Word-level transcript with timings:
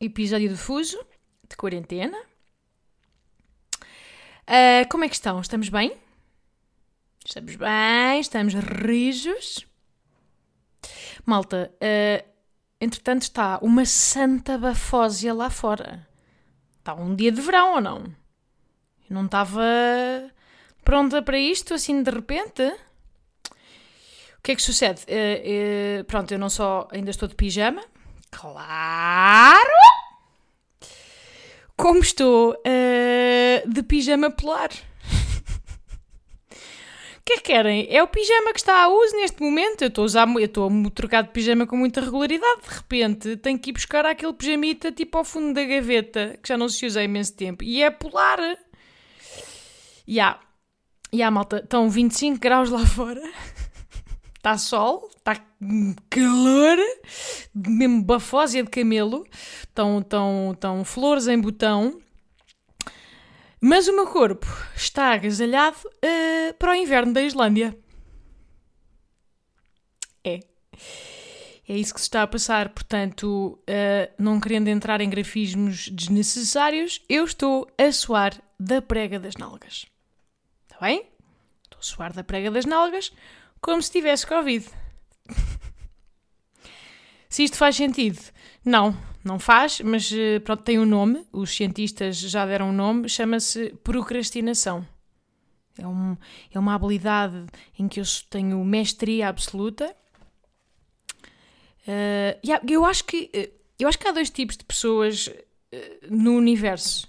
episódio 0.00 0.48
do 0.48 0.56
Fuso 0.56 0.98
de 1.48 1.56
quarentena. 1.56 2.18
Ah, 4.46 4.86
como 4.90 5.04
é 5.04 5.08
que 5.08 5.14
estão? 5.14 5.40
Estamos 5.40 5.68
bem? 5.68 5.96
Estamos 7.24 7.56
bem, 7.56 8.20
estamos 8.20 8.54
rijos. 8.54 9.66
Malta, 11.26 11.70
ah, 11.80 12.24
entretanto 12.80 13.22
está 13.22 13.58
uma 13.60 13.84
santa 13.84 14.56
bafósia 14.56 15.34
lá 15.34 15.50
fora. 15.50 16.06
Está 16.78 16.94
um 16.94 17.14
dia 17.14 17.30
de 17.30 17.40
verão 17.40 17.74
ou 17.74 17.80
não? 17.80 18.04
Eu 19.10 19.14
não 19.14 19.26
estava 19.26 19.62
pronta 20.84 21.20
para 21.20 21.38
isto 21.38 21.74
assim 21.74 22.02
de 22.02 22.10
repente? 22.10 22.62
O 22.62 24.42
que 24.42 24.52
é 24.52 24.56
que 24.56 24.62
sucede? 24.62 25.02
Eh, 25.06 26.04
pronto, 26.06 26.32
eu 26.32 26.38
não 26.38 26.48
só 26.48 26.88
ainda 26.90 27.10
estou 27.10 27.28
de 27.28 27.34
pijama, 27.34 27.84
claro, 28.30 29.77
como 31.78 32.00
estou 32.00 32.60
eh, 32.66 33.62
de 33.64 33.82
pijama 33.84 34.30
polar. 34.32 34.70
O 37.16 37.30
que 37.30 37.34
é 37.34 37.36
que 37.36 37.52
querem? 37.52 37.86
É 37.90 38.02
o 38.02 38.08
pijama 38.08 38.52
que 38.52 38.58
está 38.58 38.82
a 38.82 38.88
uso 38.88 39.14
neste 39.16 39.40
momento. 39.42 39.82
Eu 39.82 39.88
estou 39.88 40.06
a 40.66 40.90
trocar 40.90 41.22
de 41.22 41.28
pijama 41.28 41.66
com 41.66 41.76
muita 41.76 42.00
regularidade. 42.00 42.62
De 42.62 42.74
repente 42.74 43.36
tenho 43.36 43.58
que 43.58 43.70
ir 43.70 43.74
buscar 43.74 44.04
aquele 44.06 44.32
pijamita 44.32 44.90
tipo 44.90 45.18
ao 45.18 45.24
fundo 45.24 45.54
da 45.54 45.62
gaveta, 45.62 46.38
que 46.42 46.48
já 46.48 46.56
não 46.56 46.68
se 46.68 46.84
usa 46.86 47.00
há 47.00 47.04
imenso 47.04 47.36
tempo. 47.36 47.62
E 47.62 47.82
é 47.82 47.90
polar. 47.90 48.40
E 50.06 50.14
yeah. 50.14 50.40
E 51.12 51.16
yeah, 51.18 51.30
malta, 51.30 51.58
estão 51.58 51.88
25 51.88 52.40
graus 52.40 52.70
lá 52.70 52.84
fora. 52.86 53.22
Está 54.38 54.56
sol, 54.56 55.10
está 55.16 55.34
calor, 56.08 56.78
mesmo 57.52 58.04
bafósia 58.04 58.62
de 58.62 58.70
camelo. 58.70 59.26
Estão, 59.60 59.98
estão, 59.98 60.52
estão 60.54 60.84
flores 60.84 61.26
em 61.26 61.40
botão. 61.40 62.00
Mas 63.60 63.88
o 63.88 63.96
meu 63.96 64.06
corpo 64.06 64.46
está 64.76 65.12
agasalhado 65.12 65.76
uh, 65.86 66.54
para 66.56 66.70
o 66.70 66.74
inverno 66.74 67.12
da 67.12 67.20
Islândia. 67.20 67.76
É. 70.22 70.38
É 71.68 71.76
isso 71.76 71.92
que 71.92 72.00
se 72.00 72.06
está 72.06 72.22
a 72.22 72.26
passar. 72.26 72.68
Portanto, 72.68 73.58
uh, 73.68 74.14
não 74.16 74.38
querendo 74.38 74.68
entrar 74.68 75.00
em 75.00 75.10
grafismos 75.10 75.88
desnecessários, 75.88 77.02
eu 77.08 77.24
estou 77.24 77.66
a 77.76 77.90
suar 77.90 78.40
da 78.58 78.80
prega 78.80 79.18
das 79.18 79.34
nalgas. 79.34 79.84
Está 80.62 80.86
bem? 80.86 81.08
Estou 81.64 81.80
a 81.80 81.82
suar 81.82 82.12
da 82.12 82.22
prega 82.22 82.52
das 82.52 82.64
nalgas 82.64 83.12
como 83.60 83.82
se 83.82 83.90
tivesse 83.90 84.26
Covid. 84.26 84.66
se 87.28 87.44
isto 87.44 87.56
faz 87.56 87.76
sentido? 87.76 88.20
Não, 88.64 88.96
não 89.24 89.38
faz, 89.38 89.80
mas 89.80 90.10
eh, 90.12 90.38
pronto, 90.40 90.62
tem 90.62 90.78
um 90.78 90.86
nome. 90.86 91.24
Os 91.32 91.54
cientistas 91.54 92.16
já 92.18 92.46
deram 92.46 92.70
um 92.70 92.72
nome, 92.72 93.08
chama-se 93.08 93.70
procrastinação. 93.82 94.86
É, 95.78 95.86
um, 95.86 96.16
é 96.52 96.58
uma 96.58 96.74
habilidade 96.74 97.46
em 97.78 97.86
que 97.86 98.00
eu 98.00 98.04
tenho 98.28 98.64
mestria 98.64 99.28
absoluta. 99.28 99.94
Uh, 101.86 102.36
yeah, 102.44 102.62
eu, 102.68 102.84
acho 102.84 103.04
que, 103.04 103.30
eh, 103.32 103.50
eu 103.78 103.88
acho 103.88 103.98
que 103.98 104.06
há 104.06 104.12
dois 104.12 104.28
tipos 104.28 104.56
de 104.56 104.64
pessoas 104.64 105.28
uh, 105.28 105.34
no 106.10 106.36
universo. 106.36 107.06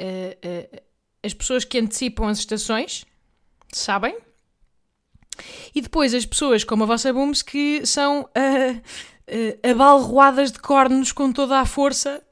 Uh, 0.00 0.80
as 1.22 1.34
pessoas 1.34 1.64
que 1.64 1.78
antecipam 1.78 2.26
as 2.26 2.38
estações, 2.38 3.04
sabem? 3.72 4.18
E 5.74 5.80
depois 5.80 6.14
as 6.14 6.26
pessoas 6.26 6.64
como 6.64 6.84
a 6.84 6.86
vossa 6.86 7.12
Booms 7.12 7.42
que 7.42 7.84
são 7.86 8.22
uh, 8.22 8.76
uh, 8.76 9.70
abalroadas 9.70 10.52
de 10.52 10.58
cornos 10.58 11.12
com 11.12 11.32
toda 11.32 11.58
a 11.58 11.66
força 11.66 12.22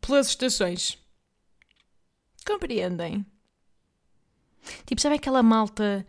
pelas 0.00 0.28
estações. 0.28 0.98
Compreendem? 2.46 3.24
Tipo, 4.86 5.00
sabe 5.00 5.16
aquela 5.16 5.42
malta 5.42 6.06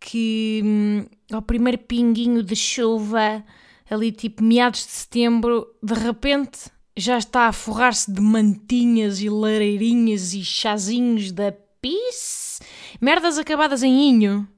que 0.00 0.60
hum, 0.64 1.06
ao 1.32 1.42
primeiro 1.42 1.78
pinguinho 1.78 2.42
de 2.42 2.56
chuva, 2.56 3.44
ali 3.88 4.10
tipo 4.10 4.42
meados 4.42 4.80
de 4.80 4.92
setembro, 4.92 5.66
de 5.82 5.94
repente 5.94 6.70
já 6.96 7.16
está 7.16 7.46
a 7.46 7.52
forrar-se 7.52 8.12
de 8.12 8.20
mantinhas 8.20 9.20
e 9.20 9.28
lareirinhas 9.28 10.34
e 10.34 10.44
chazinhos 10.44 11.32
da 11.32 11.52
pis, 11.80 12.60
merdas 13.00 13.38
acabadas 13.38 13.82
em 13.82 14.10
inho. 14.10 14.48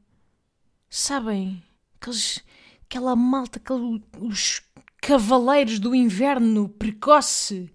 Sabem? 0.97 1.61
Aqueles, 1.97 2.41
aquela 2.85 3.17
malta, 3.17 3.59
aqueles, 3.59 4.01
os 4.17 4.63
cavaleiros 4.99 5.81
do 5.81 5.93
inverno 5.93 6.69
precoce. 6.69 7.69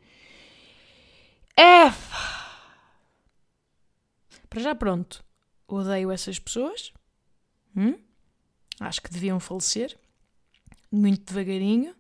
É. 1.54 1.92
Para 4.50 4.62
já 4.62 4.74
pronto. 4.74 5.22
Odeio 5.68 6.12
essas 6.12 6.40
pessoas. 6.40 6.94
Hum? 7.76 8.00
Acho 8.80 9.02
que 9.02 9.12
deviam 9.12 9.38
falecer. 9.38 10.00
Muito 10.90 11.34
devagarinho. 11.34 11.94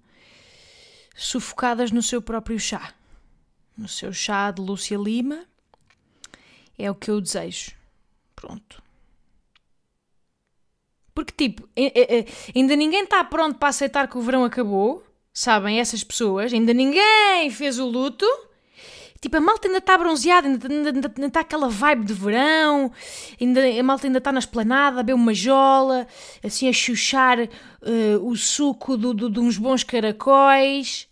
Sufocadas 1.17 1.91
no 1.91 2.01
seu 2.01 2.21
próprio 2.21 2.57
chá. 2.57 2.93
No 3.77 3.89
seu 3.89 4.13
chá 4.13 4.51
de 4.51 4.61
Lúcia 4.61 4.97
Lima. 4.97 5.45
É 6.77 6.89
o 6.89 6.95
que 6.95 7.11
eu 7.11 7.19
desejo. 7.19 7.73
Pronto. 8.37 8.81
Porque, 11.19 11.33
tipo, 11.49 11.67
ainda 12.55 12.77
ninguém 12.77 13.03
está 13.03 13.21
pronto 13.25 13.59
para 13.59 13.67
aceitar 13.67 14.07
que 14.07 14.17
o 14.17 14.21
verão 14.21 14.45
acabou, 14.45 15.03
sabem? 15.33 15.77
Essas 15.77 16.01
pessoas, 16.01 16.53
ainda 16.53 16.73
ninguém 16.73 17.49
fez 17.51 17.77
o 17.77 17.85
luto. 17.85 18.25
Tipo, 19.19 19.35
a 19.35 19.41
malta 19.41 19.67
ainda 19.67 19.79
está 19.79 19.97
bronzeada, 19.97 20.47
ainda, 20.47 21.25
está 21.27 21.41
aquela 21.41 21.67
vibe 21.67 22.05
de 22.05 22.13
verão, 22.13 22.89
ainda, 23.39 23.59
a 23.67 23.83
malta 23.83 24.07
ainda 24.07 24.19
está 24.19 24.31
na 24.31 24.39
esplanada 24.39 25.01
a 25.01 25.03
beber 25.03 25.13
uma 25.13 25.33
jola, 25.33 26.07
assim 26.41 26.69
a 26.69 26.71
chuchar 26.71 27.37
uh, 27.37 27.49
o 28.25 28.33
suco 28.37 28.95
do, 28.95 29.13
do, 29.13 29.29
de 29.29 29.41
uns 29.41 29.57
bons 29.57 29.83
caracóis. 29.83 31.05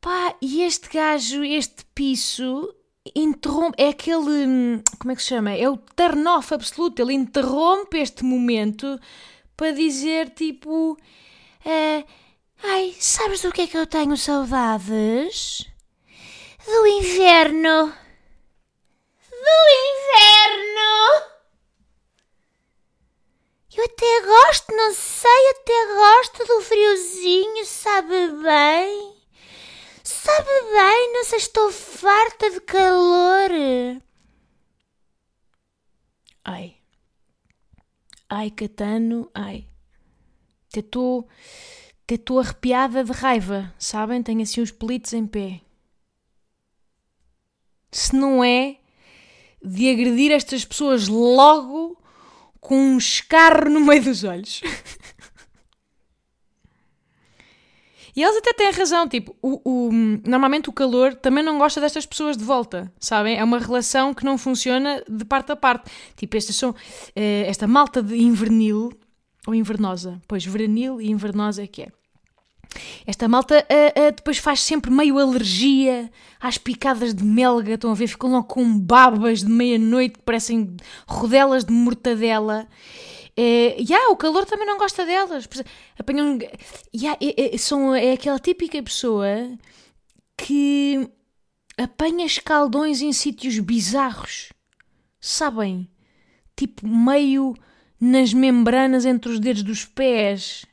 Pá, 0.00 0.34
e 0.42 0.62
este 0.62 0.88
gajo, 0.88 1.44
este 1.44 1.84
piso, 1.94 2.74
interrompe, 3.14 3.82
é 3.82 3.88
aquele, 3.88 4.46
hum, 4.46 4.82
como 4.98 5.12
é 5.12 5.16
que 5.16 5.22
se 5.22 5.28
chama? 5.28 5.50
É 5.52 5.68
o 5.68 5.76
turn 5.76 6.26
off 6.28 6.54
absoluto, 6.54 7.02
ele 7.02 7.14
interrompe 7.14 7.98
este 7.98 8.24
momento 8.24 8.98
para 9.56 9.72
dizer 9.72 10.30
tipo, 10.30 10.92
uh, 10.92 12.06
ai, 12.62 12.94
sabes 12.98 13.42
do 13.42 13.52
que 13.52 13.62
é 13.62 13.66
que 13.66 13.76
eu 13.76 13.86
tenho 13.86 14.16
saudades? 14.16 15.66
Do 16.64 16.86
inverno. 16.86 17.92
Do 19.30 19.62
inverno. 19.90 21.32
Eu 23.74 23.84
até 23.84 24.20
gosto, 24.20 24.76
não 24.76 24.92
sei, 24.92 25.50
até 25.50 25.86
gosto 25.94 26.46
do 26.46 26.60
friozinho, 26.60 27.64
sabe 27.64 28.28
bem? 28.42 29.21
Sabe 30.04 30.48
bem, 30.74 31.12
não 31.12 31.24
sei, 31.24 31.38
estou 31.38 31.70
farta 31.70 32.50
de 32.50 32.60
calor. 32.60 33.50
Ai. 36.44 36.76
Ai, 38.28 38.50
Catano, 38.50 39.30
ai. 39.34 39.68
Até 40.70 40.80
estou. 40.80 41.28
Até 42.04 42.14
estou 42.14 42.40
arrepiada 42.40 43.04
de 43.04 43.12
raiva, 43.12 43.72
sabem? 43.78 44.22
Tenho 44.22 44.42
assim 44.42 44.60
os 44.60 44.72
pelitos 44.72 45.12
em 45.12 45.26
pé. 45.26 45.60
Se 47.92 48.16
não 48.16 48.42
é 48.42 48.78
de 49.62 49.90
agredir 49.90 50.32
estas 50.32 50.64
pessoas 50.64 51.06
logo 51.06 51.96
com 52.60 52.76
um 52.76 52.98
escarro 52.98 53.70
no 53.70 53.80
meio 53.80 54.02
dos 54.02 54.24
olhos. 54.24 54.62
E 58.14 58.22
eles 58.22 58.36
até 58.36 58.52
têm 58.52 58.70
razão, 58.70 59.08
tipo, 59.08 59.34
o, 59.40 59.60
o, 59.64 59.90
normalmente 60.26 60.68
o 60.68 60.72
calor 60.72 61.14
também 61.14 61.42
não 61.42 61.58
gosta 61.58 61.80
destas 61.80 62.04
pessoas 62.04 62.36
de 62.36 62.44
volta, 62.44 62.92
sabem? 63.00 63.38
É 63.38 63.44
uma 63.44 63.58
relação 63.58 64.12
que 64.12 64.24
não 64.24 64.36
funciona 64.36 65.02
de 65.08 65.24
parte 65.24 65.52
a 65.52 65.56
parte. 65.56 65.90
Tipo, 66.14 66.36
estas 66.36 66.56
são, 66.56 66.70
uh, 66.70 66.74
esta 67.16 67.66
malta 67.66 68.02
de 68.02 68.16
invernil, 68.16 68.90
ou 69.46 69.54
invernosa, 69.54 70.20
pois 70.28 70.44
veranil 70.44 71.00
e 71.00 71.10
invernosa 71.10 71.62
é 71.62 71.66
que 71.66 71.82
é. 71.82 71.88
Esta 73.06 73.28
malta 73.28 73.66
uh, 73.70 74.08
uh, 74.08 74.12
depois 74.14 74.38
faz 74.38 74.60
sempre 74.60 74.90
meio 74.90 75.18
alergia 75.18 76.10
às 76.40 76.58
picadas 76.58 77.14
de 77.14 77.24
melga, 77.24 77.74
estão 77.74 77.90
a 77.90 77.94
ver? 77.94 78.06
Ficam 78.06 78.30
logo 78.30 78.44
com 78.46 78.78
babas 78.78 79.40
de 79.40 79.50
meia-noite 79.50 80.18
que 80.18 80.24
parecem 80.24 80.76
rodelas 81.06 81.64
de 81.64 81.72
mortadela. 81.72 82.66
É, 83.36 83.76
yeah, 83.80 84.10
o 84.10 84.16
calor 84.16 84.44
também 84.44 84.66
não 84.66 84.78
gosta 84.78 85.06
delas. 85.06 85.48
Apanham, 85.98 86.38
yeah, 86.94 87.18
é, 87.20 87.54
é, 87.54 87.58
são, 87.58 87.94
é 87.94 88.12
aquela 88.12 88.38
típica 88.38 88.82
pessoa 88.82 89.26
que 90.36 91.08
apanha 91.78 92.26
escaldões 92.26 93.00
em 93.00 93.12
sítios 93.12 93.58
bizarros. 93.58 94.52
Sabem? 95.20 95.88
Tipo, 96.56 96.86
meio 96.86 97.54
nas 98.00 98.34
membranas 98.34 99.04
entre 99.04 99.30
os 99.30 99.40
dedos 99.40 99.62
dos 99.62 99.84
pés. 99.84 100.66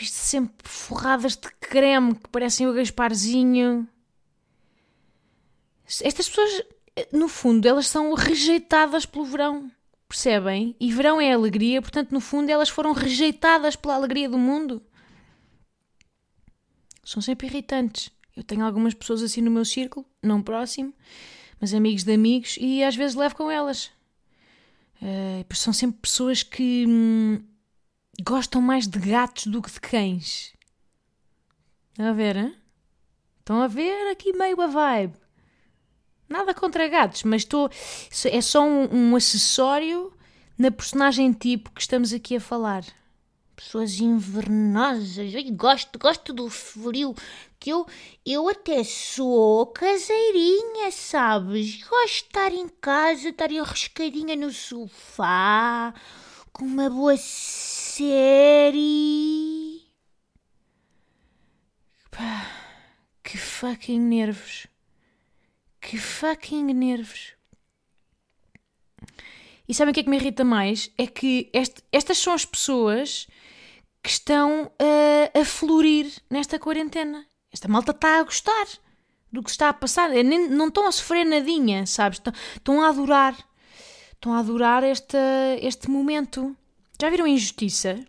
Isto 0.00 0.14
sempre 0.14 0.56
forradas 0.64 1.36
de 1.36 1.48
creme 1.60 2.14
que 2.14 2.28
parecem 2.30 2.66
o 2.66 2.72
Gasparzinho. 2.72 3.86
Estas 5.84 6.28
pessoas, 6.28 6.62
no 7.12 7.28
fundo, 7.28 7.68
elas 7.68 7.86
são 7.86 8.14
rejeitadas 8.14 9.04
pelo 9.04 9.26
verão. 9.26 9.70
Percebem? 10.10 10.74
E 10.80 10.92
verão 10.92 11.20
é 11.20 11.32
alegria, 11.32 11.80
portanto, 11.80 12.10
no 12.10 12.20
fundo, 12.20 12.50
elas 12.50 12.68
foram 12.68 12.92
rejeitadas 12.92 13.76
pela 13.76 13.94
alegria 13.94 14.28
do 14.28 14.36
mundo. 14.36 14.82
São 17.04 17.22
sempre 17.22 17.46
irritantes. 17.46 18.10
Eu 18.36 18.42
tenho 18.42 18.64
algumas 18.64 18.92
pessoas 18.92 19.22
assim 19.22 19.40
no 19.40 19.52
meu 19.52 19.64
círculo, 19.64 20.04
não 20.20 20.42
próximo, 20.42 20.92
mas 21.60 21.72
amigos 21.72 22.02
de 22.02 22.12
amigos, 22.12 22.58
e 22.60 22.82
às 22.82 22.96
vezes 22.96 23.14
levo 23.14 23.36
com 23.36 23.48
elas. 23.52 23.92
Uh, 25.00 25.46
são 25.54 25.72
sempre 25.72 26.00
pessoas 26.00 26.42
que 26.42 26.84
hum, 26.88 27.40
gostam 28.20 28.60
mais 28.60 28.88
de 28.88 28.98
gatos 28.98 29.46
do 29.46 29.62
que 29.62 29.70
de 29.70 29.80
cães. 29.80 30.52
Estão 31.92 32.06
a 32.06 32.12
ver, 32.12 32.34
hein? 32.34 32.56
Estão 33.38 33.62
a 33.62 33.68
ver 33.68 34.10
aqui 34.10 34.32
meio 34.32 34.60
a 34.60 34.66
vibe. 34.66 35.14
Nada 36.30 36.54
contra 36.54 36.86
gatos, 36.86 37.24
mas 37.24 37.42
estou. 37.42 37.68
É 38.30 38.40
só 38.40 38.62
um, 38.62 38.88
um 38.94 39.16
acessório 39.16 40.12
na 40.56 40.70
personagem 40.70 41.32
tipo 41.32 41.72
que 41.72 41.80
estamos 41.80 42.12
aqui 42.12 42.36
a 42.36 42.40
falar. 42.40 42.84
Pessoas 43.56 43.98
invernosas. 43.98 45.34
Eu 45.34 45.52
gosto, 45.52 45.98
gosto 45.98 46.32
do 46.32 46.48
frio. 46.48 47.16
Que 47.58 47.70
eu, 47.70 47.84
eu 48.24 48.48
até 48.48 48.84
sou 48.84 49.66
caseirinha, 49.66 50.92
sabes? 50.92 51.82
Gosto 51.82 52.06
de 52.06 52.26
estar 52.26 52.52
em 52.52 52.68
casa, 52.80 53.30
estar 53.30 53.50
arriscadinha 53.50 54.36
no 54.36 54.52
sofá, 54.52 55.92
com 56.52 56.64
uma 56.64 56.88
boa 56.88 57.16
série. 57.16 58.70
Pá, 62.08 62.46
que 63.24 63.36
fucking 63.36 63.98
nervos. 63.98 64.69
Que 65.80 65.98
fucking 65.98 66.72
nervos. 66.74 67.34
E 69.68 69.74
sabem 69.74 69.92
o 69.92 69.94
que 69.94 70.00
é 70.00 70.02
que 70.02 70.10
me 70.10 70.16
irrita 70.16 70.44
mais? 70.44 70.90
É 70.98 71.06
que 71.06 71.48
este, 71.52 71.82
estas 71.92 72.18
são 72.18 72.32
as 72.32 72.44
pessoas 72.44 73.28
que 74.02 74.10
estão 74.10 74.64
uh, 74.64 75.40
a 75.40 75.44
florir 75.44 76.12
nesta 76.28 76.58
quarentena. 76.58 77.26
Esta 77.52 77.68
malta 77.68 77.92
está 77.92 78.18
a 78.18 78.22
gostar 78.24 78.66
do 79.32 79.42
que 79.42 79.50
está 79.50 79.68
a 79.68 79.72
passar. 79.72 80.14
É, 80.14 80.22
nem, 80.22 80.48
não 80.48 80.68
estão 80.68 80.86
a 80.86 80.92
sofrer 80.92 81.24
nadinha, 81.24 81.86
sabes? 81.86 82.18
Estão, 82.18 82.32
estão 82.56 82.82
a 82.82 82.88
adorar. 82.88 83.36
Estão 84.12 84.34
a 84.34 84.40
adorar 84.40 84.82
este, 84.84 85.16
este 85.62 85.88
momento. 85.88 86.56
Já 87.00 87.08
viram 87.08 87.24
a 87.24 87.28
injustiça? 87.28 88.04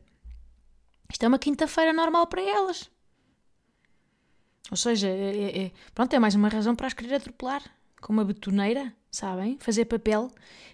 Isto 1.12 1.24
é 1.24 1.28
uma 1.28 1.40
quinta-feira 1.40 1.94
normal 1.94 2.28
para 2.28 2.42
elas. 2.42 2.90
Ou 4.70 4.78
seja, 4.78 5.08
é, 5.08 5.36
é, 5.36 5.66
é, 5.66 5.72
pronto, 5.94 6.14
é 6.14 6.20
mais 6.20 6.36
uma 6.36 6.50
razão 6.50 6.76
para 6.76 6.88
as 6.88 6.94
querer 6.94 7.16
atropelar. 7.16 7.64
Com 8.00 8.14
uma 8.14 8.26
betoneira, 8.26 8.94
sabem? 9.12 9.58
Fazer 9.60 9.86
papel, 9.86 10.32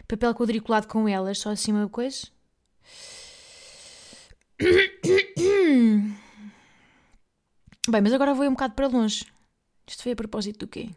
papel 0.08 0.34
quadriculado 0.34 0.88
com 0.88 1.08
elas, 1.08 1.40
só 1.40 1.52
assim 1.52 1.72
uma 1.72 1.90
coisa. 1.90 2.28
Bem, 7.90 8.02
mas 8.02 8.14
agora 8.14 8.34
vou 8.34 8.46
um 8.46 8.52
bocado 8.52 8.74
para 8.74 8.88
longe. 8.88 9.26
Isto 9.88 10.04
foi 10.04 10.12
a 10.12 10.16
propósito 10.16 10.66
do 10.66 10.68
quê? 10.68 10.90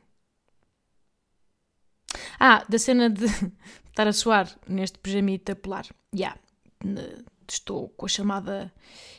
Ah, 2.38 2.64
da 2.68 2.78
cena 2.78 3.08
de 3.08 3.26
estar 3.88 4.08
a 4.08 4.12
suar 4.12 4.48
neste 4.66 4.98
pijamita 4.98 5.54
polar. 5.54 5.86
Já. 6.12 6.36
Yeah. 6.84 7.20
Estou 7.48 7.88
com 7.90 8.06
a 8.06 8.08
chamada 8.08 8.72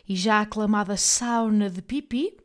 e 0.08 0.16
já 0.16 0.42
aclamada 0.42 0.98
sauna 0.98 1.70
de 1.70 1.82
pipi. 1.82 2.38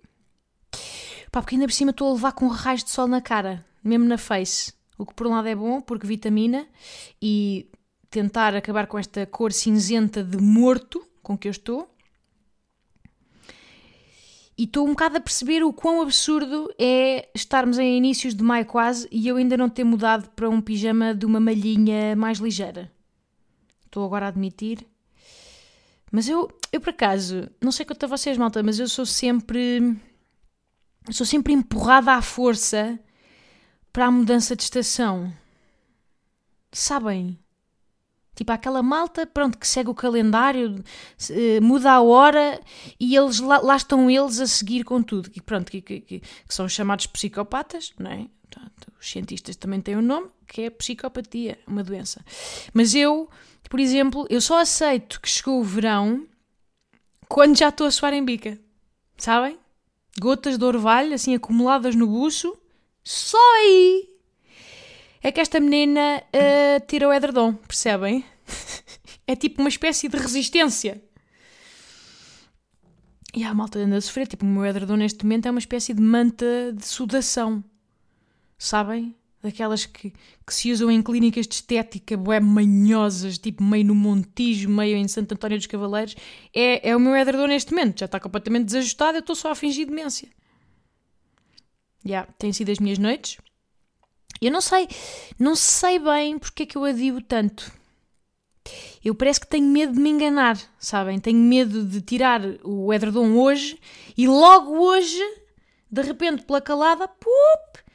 Pá, 1.31 1.41
porque 1.43 1.55
ainda 1.55 1.67
por 1.67 1.73
cima 1.73 1.91
estou 1.91 2.09
a 2.09 2.13
levar 2.15 2.33
com 2.33 2.47
raios 2.49 2.85
de 2.85 2.91
sol 2.91 3.07
na 3.07 3.21
cara, 3.21 3.65
mesmo 3.83 4.07
na 4.07 4.19
face. 4.19 4.73
O 4.99 5.05
que 5.05 5.15
por 5.15 5.27
um 5.27 5.31
lado 5.31 5.49
é 5.49 5.55
bom, 5.55 5.81
porque 5.81 6.07
vitamina 6.07 6.67
e 7.21 7.69
tentar 8.11 8.55
acabar 8.55 8.87
com 8.87 8.99
esta 8.99 9.27
cor 9.27 9.53
cinzenta 9.53 10.23
de 10.25 10.39
morto 10.39 11.07
com 11.23 11.37
que 11.37 11.49
eu 11.49 11.51
estou. 11.51 11.91
E 14.59 14.65
estou 14.65 14.87
um 14.87 14.91
bocado 14.91 15.19
a 15.19 15.21
perceber 15.21 15.63
o 15.63 15.73
quão 15.73 16.01
absurdo 16.01 16.73
é 16.79 17.29
estarmos 17.35 17.79
em 17.79 17.99
inícios 17.99 18.35
de 18.35 18.43
maio 18.43 18.65
quase 18.65 19.07
e 19.11 19.29
eu 19.29 19.37
ainda 19.37 19.55
não 19.55 19.69
ter 19.69 19.85
mudado 19.85 20.31
para 20.31 20.49
um 20.49 20.63
pijama 20.63 21.15
de 21.15 21.27
uma 21.27 21.39
malhinha 21.39 22.17
mais 22.17 22.39
ligeira. 22.39 22.91
Estou 23.85 24.03
agora 24.05 24.25
a 24.25 24.29
admitir. 24.29 24.87
Mas 26.11 26.27
eu, 26.27 26.49
eu 26.73 26.81
por 26.81 26.91
acaso, 26.91 27.51
não 27.61 27.71
sei 27.71 27.85
quanto 27.85 28.05
a 28.05 28.09
vocês, 28.09 28.39
malta, 28.39 28.63
mas 28.63 28.79
eu 28.79 28.89
sou 28.89 29.05
sempre 29.05 29.95
sou 31.13 31.27
sempre 31.27 31.53
empurrada 31.53 32.13
à 32.13 32.23
força 32.23 32.99
para 33.93 34.07
a 34.07 34.11
mudança 34.11 34.55
de 34.55 34.63
estação. 34.63 35.33
Sabem? 36.73 37.39
Tipo, 38.35 38.53
aquela 38.53 38.83
malta, 38.83 39.27
pronto, 39.27 39.57
que 39.57 39.67
segue 39.67 39.89
o 39.89 39.95
calendário, 39.95 40.75
uh, 40.75 41.63
muda 41.63 41.93
a 41.93 42.03
hora 42.03 42.61
e 43.01 43.17
eles 43.17 43.41
lá, 43.41 43.59
lá, 43.59 43.77
estão 43.77 44.11
eles 44.11 44.39
a 44.41 44.47
seguir 44.47 44.85
com 44.85 45.03
tudo. 45.03 45.31
E 45.35 45.41
pronto, 45.41 45.71
que, 45.71 45.81
que, 45.81 46.01
que, 46.01 46.21
que 46.21 46.55
são 46.55 46.69
chamados 46.69 47.07
psicopatas, 47.07 47.95
não 47.99 48.11
é? 48.11 48.29
Os 49.01 49.11
cientistas 49.11 49.57
também 49.57 49.81
têm 49.81 49.97
um 49.97 50.03
nome, 50.03 50.29
que 50.47 50.63
é 50.63 50.71
psicopatia, 50.71 51.59
uma 51.67 51.83
doença. 51.83 52.23
Mas 52.75 52.95
eu, 52.95 53.31
por 53.71 53.81
exemplo, 53.81 54.27
eu 54.29 54.41
só 54.41 54.61
aceito 54.61 55.21
que 55.21 55.29
chegou 55.29 55.61
o 55.61 55.65
verão 55.65 56.27
quando 57.29 57.57
já 57.57 57.71
estou 57.71 57.87
a 57.87 57.91
suar 57.91 58.13
em 58.13 58.25
bica. 58.25 58.59
Sabem? 59.17 59.59
Gotas 60.21 60.59
de 60.59 60.65
orvalho, 60.65 61.15
assim 61.15 61.35
acumuladas 61.35 61.95
no 61.95 62.07
buço, 62.07 62.57
só 63.03 63.39
aí 63.57 64.09
é 65.23 65.33
que 65.33 65.41
esta 65.41 65.59
menina 65.59 66.23
uh, 66.23 66.87
tira 66.87 67.09
o 67.09 67.13
edredom, 67.13 67.55
percebem? 67.55 68.25
é 69.27 69.35
tipo 69.35 69.61
uma 69.61 69.69
espécie 69.69 70.09
de 70.09 70.17
resistência. 70.17 71.03
E 73.35 73.45
a 73.45 73.53
malta 73.53 73.79
anda 73.79 73.97
a 73.97 74.01
sofrer, 74.01 74.27
tipo, 74.27 74.47
o 74.47 74.49
meu 74.49 74.65
edredom 74.65 74.97
neste 74.97 75.25
momento 75.25 75.47
é 75.47 75.51
uma 75.51 75.59
espécie 75.59 75.93
de 75.93 76.01
manta 76.01 76.73
de 76.73 76.87
sudação, 76.87 77.63
sabem? 78.57 79.15
Daquelas 79.47 79.87
que, 79.87 80.13
que 80.47 80.55
se 80.55 80.73
usam 80.73 80.91
em 80.91 81.03
clínicas 81.03 81.47
de 81.47 81.55
estética 81.55 82.17
bué 82.17 82.41
manhosas, 82.41 83.39
tipo 83.39 83.63
meio 83.63 83.85
no 83.85 83.95
Montijo, 83.95 84.69
meio 84.69 84.97
em 84.97 85.09
Santo 85.09 85.33
António 85.33 85.57
dos 85.57 85.67
Cavaleiros, 85.67 86.17
é, 86.55 86.91
é 86.91 86.97
o 86.97 87.01
meu 87.01 87.17
edredom 87.17 87.47
neste 87.47 87.73
momento. 87.73 88.01
Já 88.01 88.07
está 88.07 88.21
completamente 88.21 88.67
desajustado, 88.67 89.17
eu 89.17 89.21
estou 89.21 89.37
só 89.37 89.53
a 89.53 89.55
fingir 89.55 89.87
demência. 89.87 90.29
Já, 92.05 92.11
yeah, 92.11 92.33
têm 92.39 92.53
sido 92.53 92.71
as 92.71 92.79
minhas 92.79 92.99
noites. 92.99 93.39
Eu 94.41 94.53
não 94.53 94.61
sei, 94.61 94.89
não 95.39 95.57
sei 95.57 95.99
bem 95.99 96.39
porque 96.39 96.65
é 96.65 96.67
que 96.67 96.77
eu 96.77 96.85
adio 96.85 97.21
tanto. 97.23 97.73
Eu 99.05 99.15
parece 99.15 99.41
que 99.41 99.47
tenho 99.47 99.67
medo 99.67 99.93
de 99.93 100.01
me 100.01 100.11
enganar, 100.11 100.59
sabem? 100.79 101.19
Tenho 101.21 101.39
medo 101.39 101.85
de 101.85 102.01
tirar 102.01 102.43
o 102.65 102.93
edredom 102.93 103.37
hoje 103.37 103.79
e 104.17 104.27
logo 104.27 104.77
hoje, 104.79 105.23
de 105.91 106.03
repente, 106.03 106.43
pela 106.43 106.61
calada, 106.61 107.07
pup, 107.07 107.86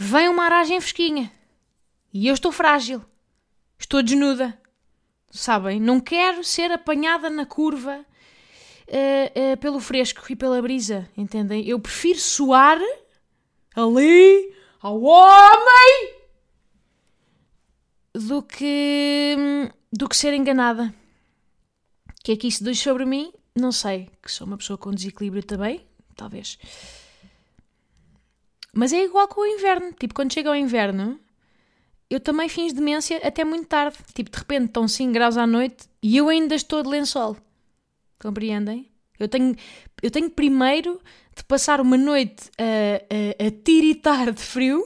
vem 0.00 0.30
uma 0.30 0.44
aragem 0.44 0.80
fresquinha. 0.80 1.30
E 2.10 2.26
eu 2.26 2.32
estou 2.32 2.50
frágil. 2.50 3.04
Estou 3.78 4.02
desnuda. 4.02 4.58
Sabem? 5.30 5.78
Não 5.78 6.00
quero 6.00 6.42
ser 6.42 6.72
apanhada 6.72 7.28
na 7.28 7.44
curva 7.44 8.00
uh, 8.00 9.52
uh, 9.52 9.56
pelo 9.58 9.78
fresco 9.78 10.22
e 10.30 10.34
pela 10.34 10.60
brisa. 10.62 11.06
Entendem? 11.14 11.68
Eu 11.68 11.78
prefiro 11.78 12.18
suar 12.18 12.80
ali 13.76 14.54
ao 14.80 15.02
homem 15.02 16.14
do 18.14 18.42
que, 18.42 19.36
do 19.92 20.08
que 20.08 20.16
ser 20.16 20.32
enganada. 20.32 20.94
O 22.08 22.24
que 22.24 22.32
é 22.32 22.36
que 22.36 22.48
isso 22.48 22.64
diz 22.64 22.78
sobre 22.78 23.04
mim? 23.04 23.32
Não 23.54 23.70
sei. 23.70 24.08
Que 24.22 24.32
sou 24.32 24.46
uma 24.46 24.56
pessoa 24.56 24.78
com 24.78 24.90
desequilíbrio 24.90 25.42
também. 25.42 25.86
Talvez. 26.16 26.58
Mas 28.72 28.92
é 28.92 29.04
igual 29.04 29.28
com 29.28 29.40
o 29.40 29.46
inverno. 29.46 29.92
Tipo, 29.92 30.14
quando 30.14 30.32
chega 30.32 30.50
o 30.50 30.54
inverno, 30.54 31.18
eu 32.08 32.20
também 32.20 32.48
fins 32.48 32.72
demência 32.72 33.20
até 33.26 33.44
muito 33.44 33.66
tarde. 33.66 33.96
Tipo, 34.14 34.30
de 34.30 34.38
repente 34.38 34.66
estão 34.66 34.86
5 34.86 35.12
graus 35.12 35.36
à 35.36 35.46
noite 35.46 35.88
e 36.02 36.16
eu 36.16 36.28
ainda 36.28 36.54
estou 36.54 36.82
de 36.82 36.88
lençol. 36.88 37.36
Compreendem? 38.18 38.90
Eu 39.18 39.28
tenho, 39.28 39.54
eu 40.02 40.10
tenho 40.10 40.30
primeiro 40.30 41.00
de 41.36 41.44
passar 41.44 41.80
uma 41.80 41.96
noite 41.96 42.50
a, 42.58 43.44
a, 43.44 43.46
a 43.46 43.50
tiritar 43.50 44.32
de 44.32 44.42
frio, 44.42 44.82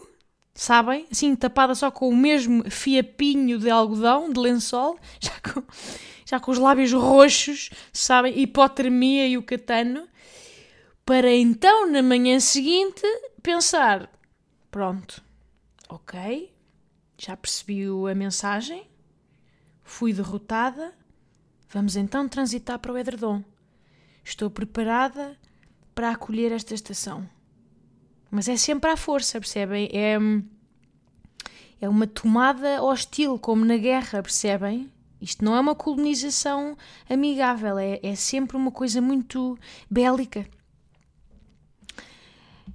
sabem? 0.55 1.07
Assim, 1.11 1.35
tapada 1.35 1.75
só 1.75 1.91
com 1.91 2.09
o 2.09 2.17
mesmo 2.17 2.69
fiapinho 2.71 3.59
de 3.59 3.71
algodão, 3.71 4.31
de 4.31 4.39
lençol, 4.39 4.99
já 5.21 5.33
com, 5.41 5.63
já 6.27 6.41
com 6.41 6.51
os 6.51 6.59
lábios 6.59 6.93
roxos, 6.93 7.71
sabem? 7.93 8.39
Hipotermia 8.39 9.27
e 9.27 9.39
o 9.39 9.43
catano, 9.43 10.07
para 11.05 11.33
então, 11.33 11.91
na 11.91 12.03
manhã 12.03 12.41
seguinte, 12.41 13.03
pensar: 13.45 14.11
pronto, 14.71 15.23
ok, 15.89 16.53
já 17.17 17.37
percebi 17.37 17.85
a 18.11 18.15
mensagem, 18.15 18.89
fui 19.85 20.13
derrotada, 20.13 20.93
vamos 21.69 21.95
então 21.95 22.27
transitar 22.27 22.79
para 22.79 22.93
o 22.93 22.99
edredom. 22.99 23.45
Estou 24.25 24.51
preparada 24.51 25.39
para 25.95 26.11
acolher 26.11 26.51
esta 26.51 26.75
estação. 26.75 27.29
Mas 28.31 28.49
é 28.49 28.57
sempre 28.57 28.91
à 28.91 28.97
força, 28.97 29.39
percebem? 29.39 29.91
É, 29.93 30.17
é 31.81 31.89
uma 31.89 32.07
tomada 32.07 32.83
hostil, 32.83 33.39
como 33.39 33.65
na 33.65 33.77
guerra, 33.77 34.23
percebem? 34.23 34.91
Isto 35.21 35.45
não 35.45 35.55
é 35.55 35.61
uma 35.61 35.75
colonização 35.75 36.77
amigável, 37.09 37.79
é, 37.79 38.01
é 38.03 38.15
sempre 38.15 38.57
uma 38.57 38.73
coisa 38.73 39.01
muito 39.03 39.59
bélica. 39.91 40.47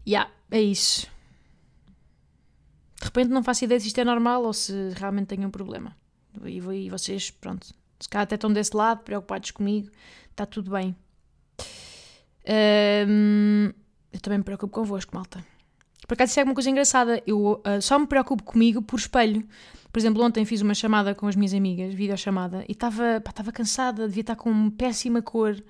Yeah, 0.08 0.32
é 0.52 0.62
isso. 0.62 1.08
De 3.00 3.06
repente 3.06 3.30
não 3.30 3.44
faço 3.44 3.64
ideia 3.64 3.80
se 3.80 3.88
isto 3.88 4.00
é 4.00 4.04
normal 4.04 4.44
ou 4.44 4.54
se 4.54 4.74
realmente 4.96 5.28
tenho 5.28 5.48
um 5.48 5.52
problema. 5.52 5.96
E, 6.46 6.58
e 6.58 6.90
vocês, 6.90 7.32
pronto, 7.32 7.68
se 8.00 8.10
calhar 8.10 8.24
até 8.24 8.36
estão 8.36 8.52
desse 8.52 8.76
lado, 8.76 9.04
preocupados 9.04 9.52
comigo, 9.52 9.90
está 10.32 10.46
tudo 10.46 10.72
bem. 10.72 10.96
Um, 13.08 13.72
eu 14.12 14.20
também 14.20 14.40
me 14.40 14.44
preocupo 14.44 14.74
convosco, 14.74 15.16
malta. 15.16 15.44
Por 16.08 16.14
acaso, 16.16 16.32
isso 16.32 16.40
é 16.40 16.44
uma 16.44 16.54
coisa 16.54 16.70
engraçada. 16.70 17.22
Eu 17.28 17.62
uh, 17.62 17.82
só 17.82 18.00
me 18.00 18.08
preocupo 18.08 18.44
comigo 18.44 18.82
por 18.82 18.98
espelho. 19.00 19.48
Por 19.92 20.00
exemplo, 20.00 20.24
ontem 20.24 20.44
fiz 20.46 20.62
uma 20.62 20.74
chamada 20.74 21.14
com 21.14 21.28
as 21.28 21.36
minhas 21.36 21.54
amigas, 21.54 21.94
videochamada, 21.94 22.64
e 22.68 22.72
estava 22.72 23.52
cansada, 23.54 24.08
devia 24.08 24.22
estar 24.22 24.36
com 24.36 24.50
uma 24.50 24.72
péssima 24.72 25.22
cor. 25.22 25.62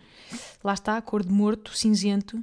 Lá 0.63 0.73
está, 0.73 1.01
cor 1.01 1.23
de 1.23 1.31
morto, 1.31 1.75
cinzento. 1.75 2.41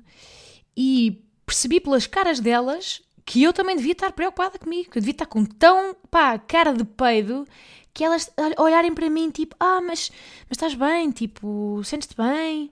E 0.76 1.25
percebi 1.46 1.80
pelas 1.80 2.06
caras 2.06 2.40
delas 2.40 3.00
que 3.24 3.42
eu 3.42 3.52
também 3.52 3.76
devia 3.76 3.92
estar 3.92 4.12
preocupada 4.12 4.58
comigo, 4.58 4.90
que 4.90 4.98
eu 4.98 5.00
devia 5.00 5.12
estar 5.12 5.26
com 5.26 5.44
tão, 5.44 5.96
pá, 6.10 6.38
cara 6.38 6.72
de 6.72 6.84
peido, 6.84 7.46
que 7.94 8.04
elas 8.04 8.30
olharem 8.58 8.94
para 8.94 9.08
mim 9.08 9.30
tipo, 9.30 9.56
ah, 9.58 9.80
mas, 9.80 10.12
mas 10.48 10.52
estás 10.52 10.74
bem, 10.74 11.10
tipo, 11.10 11.82
sentes-te 11.82 12.14
bem? 12.14 12.70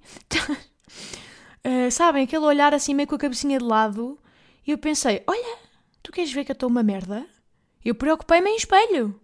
Uh, 1.64 1.90
sabem, 1.90 2.24
aquele 2.24 2.44
olhar 2.44 2.74
assim 2.74 2.92
meio 2.94 3.08
com 3.08 3.14
a 3.14 3.18
cabecinha 3.18 3.58
de 3.58 3.64
lado. 3.64 4.18
E 4.66 4.70
eu 4.70 4.78
pensei: 4.78 5.22
olha, 5.26 5.58
tu 6.02 6.12
queres 6.12 6.32
ver 6.32 6.44
que 6.44 6.52
eu 6.52 6.54
estou 6.54 6.68
uma 6.68 6.82
merda? 6.82 7.26
Eu 7.84 7.94
preocupei-me 7.94 8.50
em 8.50 8.56
espelho. 8.56 9.18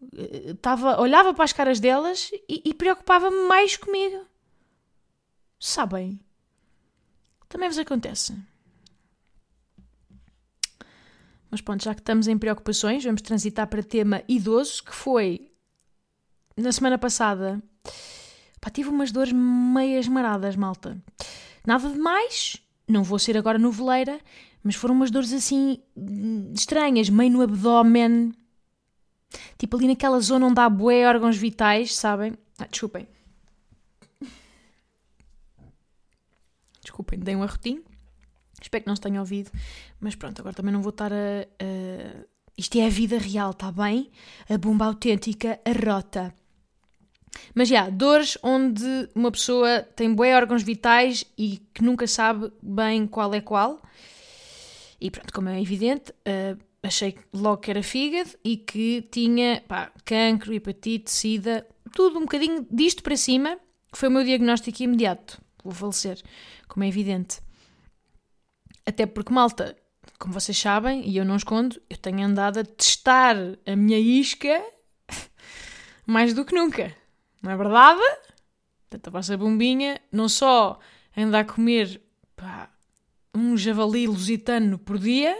Uh, 0.00 0.54
tava, 0.62 1.00
olhava 1.00 1.34
para 1.34 1.44
as 1.44 1.52
caras 1.52 1.80
delas 1.80 2.30
e, 2.48 2.62
e 2.64 2.72
preocupava-me 2.72 3.48
mais 3.48 3.76
comigo. 3.76 4.24
Sabem? 5.58 6.20
Também 7.56 7.70
vos 7.70 7.78
acontece. 7.78 8.36
Mas 11.50 11.62
pronto, 11.62 11.82
já 11.82 11.94
que 11.94 12.02
estamos 12.02 12.28
em 12.28 12.36
preocupações, 12.36 13.02
vamos 13.02 13.22
transitar 13.22 13.66
para 13.66 13.82
tema 13.82 14.22
idoso, 14.28 14.84
que 14.84 14.94
foi 14.94 15.50
na 16.54 16.70
semana 16.70 16.98
passada 16.98 17.62
Pá, 18.60 18.68
tive 18.68 18.90
umas 18.90 19.10
dores 19.10 19.32
meias 19.32 20.06
maradas, 20.06 20.54
malta. 20.54 21.02
Nada 21.66 21.88
de 21.88 21.98
mais, 21.98 22.62
não 22.86 23.02
vou 23.02 23.18
ser 23.18 23.38
agora 23.38 23.58
noveleira, 23.58 24.20
mas 24.62 24.74
foram 24.74 24.94
umas 24.94 25.10
dores 25.10 25.32
assim 25.32 25.78
estranhas, 26.54 27.08
meio 27.08 27.30
no 27.30 27.40
abdômen. 27.40 28.34
Tipo 29.56 29.78
ali 29.78 29.86
naquela 29.86 30.20
zona 30.20 30.44
onde 30.44 30.60
há 30.60 30.68
bué 30.68 31.08
órgãos 31.08 31.38
vitais, 31.38 31.96
sabem? 31.96 32.34
Ah, 32.58 32.66
desculpem. 32.66 33.08
Desculpem, 36.86 37.18
dei 37.18 37.34
um 37.34 37.42
arrotinho. 37.42 37.82
Espero 38.62 38.84
que 38.84 38.88
não 38.88 38.94
se 38.94 39.02
tenha 39.02 39.18
ouvido. 39.18 39.50
Mas 40.00 40.14
pronto, 40.14 40.38
agora 40.40 40.54
também 40.54 40.72
não 40.72 40.80
vou 40.80 40.90
estar 40.90 41.12
a. 41.12 41.16
a... 41.16 42.24
Isto 42.56 42.78
é 42.78 42.86
a 42.86 42.88
vida 42.88 43.18
real, 43.18 43.50
está 43.50 43.72
bem? 43.72 44.10
A 44.48 44.56
bomba 44.56 44.86
autêntica, 44.86 45.60
a 45.64 45.90
rota. 45.90 46.32
Mas 47.54 47.68
já, 47.68 47.90
dores 47.90 48.38
onde 48.42 48.86
uma 49.14 49.30
pessoa 49.30 49.82
tem 49.82 50.14
bué 50.14 50.34
órgãos 50.34 50.62
vitais 50.62 51.24
e 51.36 51.58
que 51.74 51.82
nunca 51.82 52.06
sabe 52.06 52.50
bem 52.62 53.06
qual 53.06 53.34
é 53.34 53.40
qual. 53.42 53.82
E 54.98 55.10
pronto, 55.10 55.34
como 55.34 55.50
é 55.50 55.60
evidente, 55.60 56.12
uh, 56.12 56.58
achei 56.82 57.18
logo 57.34 57.58
que 57.58 57.70
era 57.70 57.82
fígado 57.82 58.30
e 58.42 58.56
que 58.56 59.02
tinha 59.10 59.62
pá, 59.68 59.92
cancro, 60.02 60.54
hepatite, 60.54 61.10
sida, 61.10 61.66
tudo 61.92 62.16
um 62.18 62.22
bocadinho 62.22 62.66
disto 62.70 63.02
para 63.02 63.16
cima, 63.16 63.58
que 63.92 63.98
foi 63.98 64.08
o 64.08 64.12
meu 64.12 64.24
diagnóstico 64.24 64.82
imediato. 64.82 65.44
Vou 65.66 65.74
falecer, 65.74 66.22
como 66.68 66.84
é 66.84 66.88
evidente. 66.88 67.40
Até 68.84 69.04
porque, 69.04 69.32
malta, 69.32 69.76
como 70.18 70.32
vocês 70.32 70.56
sabem, 70.56 71.06
e 71.08 71.16
eu 71.16 71.24
não 71.24 71.36
escondo, 71.36 71.80
eu 71.90 71.96
tenho 71.96 72.24
andado 72.24 72.60
a 72.60 72.64
testar 72.64 73.36
a 73.66 73.76
minha 73.76 73.98
isca 73.98 74.62
mais 76.06 76.32
do 76.32 76.44
que 76.44 76.54
nunca. 76.54 76.94
Não 77.42 77.50
é 77.50 77.56
verdade? 77.56 78.00
Portanto, 78.88 79.08
a 79.08 79.10
vossa 79.10 79.36
bombinha 79.36 80.00
não 80.10 80.28
só 80.28 80.78
anda 81.16 81.40
a 81.40 81.44
comer 81.44 82.00
pá, 82.34 82.70
um 83.34 83.56
javali 83.56 84.06
lusitano 84.06 84.78
por 84.78 84.98
dia, 84.98 85.36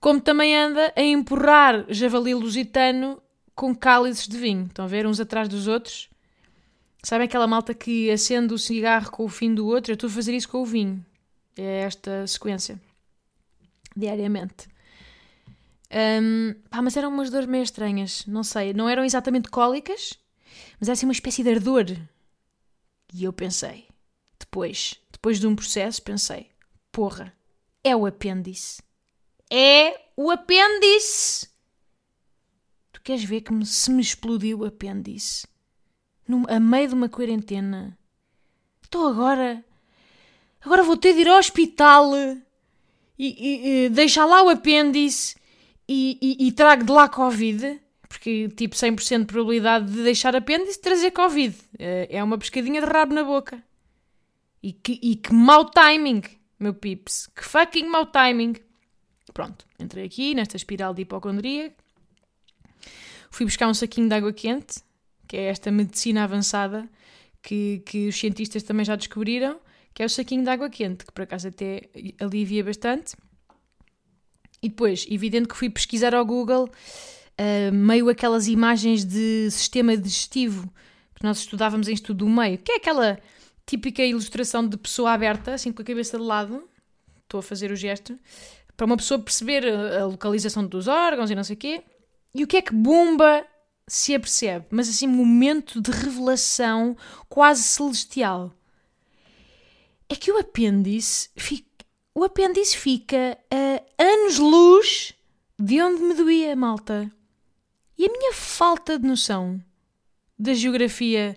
como 0.00 0.20
também 0.20 0.56
anda 0.56 0.92
a 0.96 1.02
empurrar 1.02 1.86
javali 1.88 2.34
lusitano 2.34 3.22
com 3.54 3.74
cálices 3.74 4.28
de 4.28 4.36
vinho. 4.36 4.66
Estão 4.66 4.84
a 4.84 4.88
ver? 4.88 5.06
Uns 5.06 5.20
atrás 5.20 5.48
dos 5.48 5.66
outros. 5.66 6.08
Sabem 7.04 7.26
aquela 7.26 7.46
malta 7.46 7.74
que 7.74 8.10
acende 8.10 8.54
o 8.54 8.58
cigarro 8.58 9.10
com 9.10 9.26
o 9.26 9.28
fim 9.28 9.54
do 9.54 9.66
outro? 9.66 9.92
Eu 9.92 9.94
estou 9.94 10.08
a 10.08 10.12
fazer 10.12 10.34
isso 10.34 10.48
com 10.48 10.62
o 10.62 10.64
vinho. 10.64 11.04
É 11.54 11.80
esta 11.80 12.26
sequência. 12.26 12.80
Diariamente. 13.94 14.68
Um, 15.92 16.54
pá, 16.70 16.80
mas 16.80 16.96
eram 16.96 17.10
umas 17.10 17.28
dores 17.28 17.46
meio 17.46 17.62
estranhas. 17.62 18.24
Não 18.26 18.42
sei. 18.42 18.72
Não 18.72 18.88
eram 18.88 19.04
exatamente 19.04 19.50
cólicas, 19.50 20.18
mas 20.80 20.88
era 20.88 20.94
assim 20.94 21.04
uma 21.04 21.12
espécie 21.12 21.42
de 21.42 21.50
ardor. 21.50 21.84
E 23.12 23.22
eu 23.22 23.34
pensei, 23.34 23.86
depois, 24.38 24.98
depois 25.12 25.38
de 25.38 25.46
um 25.46 25.54
processo, 25.54 26.00
pensei: 26.00 26.48
porra, 26.90 27.34
é 27.84 27.94
o 27.94 28.06
apêndice. 28.06 28.82
É 29.50 30.00
o 30.16 30.30
apêndice! 30.30 31.48
Tu 32.92 33.02
queres 33.02 33.24
ver 33.24 33.42
que 33.42 33.66
se 33.66 33.90
me 33.90 34.00
explodiu 34.00 34.60
o 34.60 34.64
apêndice? 34.64 35.46
No, 36.26 36.44
a 36.48 36.58
meio 36.58 36.88
de 36.88 36.94
uma 36.94 37.08
quarentena. 37.08 37.96
Estou 38.82 39.08
agora. 39.08 39.64
Agora 40.64 40.82
vou 40.82 40.96
ter 40.96 41.14
de 41.14 41.20
ir 41.20 41.28
ao 41.28 41.38
hospital 41.38 42.12
e, 42.16 42.42
e, 43.18 43.84
e 43.84 43.88
deixar 43.90 44.24
lá 44.24 44.42
o 44.42 44.48
apêndice 44.48 45.36
e, 45.86 46.18
e, 46.20 46.48
e 46.48 46.52
trago 46.52 46.84
de 46.84 46.92
lá 46.92 47.08
Covid 47.08 47.80
porque 48.14 48.48
tipo 48.50 48.76
100% 48.76 49.20
de 49.20 49.26
probabilidade 49.26 49.92
de 49.92 50.04
deixar 50.04 50.36
apêndice 50.36 50.80
trazer 50.80 51.10
Covid. 51.10 51.56
Eh, 51.78 52.06
é 52.10 52.22
uma 52.22 52.38
pescadinha 52.38 52.80
de 52.80 52.86
rabo 52.86 53.12
na 53.12 53.24
boca. 53.24 53.60
E 54.62 54.72
que, 54.72 55.00
e 55.02 55.16
que 55.16 55.32
mau 55.34 55.64
timing, 55.64 56.22
meu 56.58 56.72
pips. 56.72 57.28
Que 57.34 57.44
fucking 57.44 57.88
mau 57.88 58.06
timing. 58.06 58.54
Pronto, 59.32 59.66
entrei 59.80 60.06
aqui 60.06 60.32
nesta 60.32 60.56
espiral 60.56 60.94
de 60.94 61.02
hipocondria. 61.02 61.74
Fui 63.30 63.44
buscar 63.44 63.66
um 63.66 63.74
saquinho 63.74 64.08
de 64.08 64.14
água 64.14 64.32
quente, 64.32 64.80
que 65.34 65.40
é 65.40 65.46
esta 65.46 65.68
medicina 65.72 66.22
avançada 66.22 66.88
que, 67.42 67.82
que 67.84 68.06
os 68.06 68.16
cientistas 68.16 68.62
também 68.62 68.84
já 68.84 68.94
descobriram, 68.94 69.58
que 69.92 70.00
é 70.00 70.06
o 70.06 70.08
saquinho 70.08 70.44
de 70.44 70.48
água 70.48 70.70
quente, 70.70 71.04
que 71.04 71.10
por 71.10 71.22
acaso 71.22 71.48
até 71.48 71.90
alivia 72.20 72.62
bastante. 72.62 73.16
E 74.62 74.68
depois, 74.68 75.04
evidente 75.10 75.48
que 75.48 75.56
fui 75.56 75.68
pesquisar 75.68 76.14
ao 76.14 76.24
Google 76.24 76.66
uh, 76.66 77.74
meio 77.74 78.08
aquelas 78.08 78.46
imagens 78.46 79.04
de 79.04 79.50
sistema 79.50 79.96
digestivo 79.96 80.72
que 81.16 81.24
nós 81.24 81.38
estudávamos 81.38 81.88
em 81.88 81.94
estudo 81.94 82.24
do 82.24 82.28
meio, 82.28 82.56
que 82.58 82.70
é 82.70 82.76
aquela 82.76 83.18
típica 83.66 84.04
ilustração 84.04 84.64
de 84.64 84.76
pessoa 84.76 85.14
aberta, 85.14 85.54
assim 85.54 85.72
com 85.72 85.82
a 85.82 85.84
cabeça 85.84 86.16
de 86.16 86.22
lado, 86.22 86.62
estou 87.24 87.40
a 87.40 87.42
fazer 87.42 87.72
o 87.72 87.76
gesto, 87.76 88.16
para 88.76 88.86
uma 88.86 88.96
pessoa 88.96 89.18
perceber 89.18 89.66
a 89.66 90.04
localização 90.06 90.64
dos 90.64 90.86
órgãos 90.86 91.28
e 91.28 91.34
não 91.34 91.42
sei 91.42 91.56
o 91.56 91.58
quê. 91.58 91.82
E 92.32 92.44
o 92.44 92.46
que 92.46 92.56
é 92.56 92.62
que 92.62 92.72
Bumba 92.72 93.44
se 93.86 94.14
apercebe? 94.14 94.66
Mas 94.70 94.88
assim, 94.88 95.06
momento 95.06 95.80
de 95.80 95.90
revelação 95.90 96.96
quase 97.28 97.62
celestial. 97.62 98.52
É 100.08 100.14
que 100.14 100.30
o 100.30 100.38
apêndice 100.38 101.30
fica, 101.36 101.84
o 102.14 102.24
apêndice 102.24 102.76
fica 102.76 103.38
a 103.50 104.02
anos-luz 104.02 105.14
de 105.58 105.80
onde 105.82 106.02
me 106.02 106.14
doía, 106.14 106.54
malta. 106.54 107.10
E 107.96 108.06
a 108.06 108.12
minha 108.12 108.32
falta 108.32 108.98
de 108.98 109.06
noção 109.06 109.62
da 110.38 110.52
geografia 110.52 111.36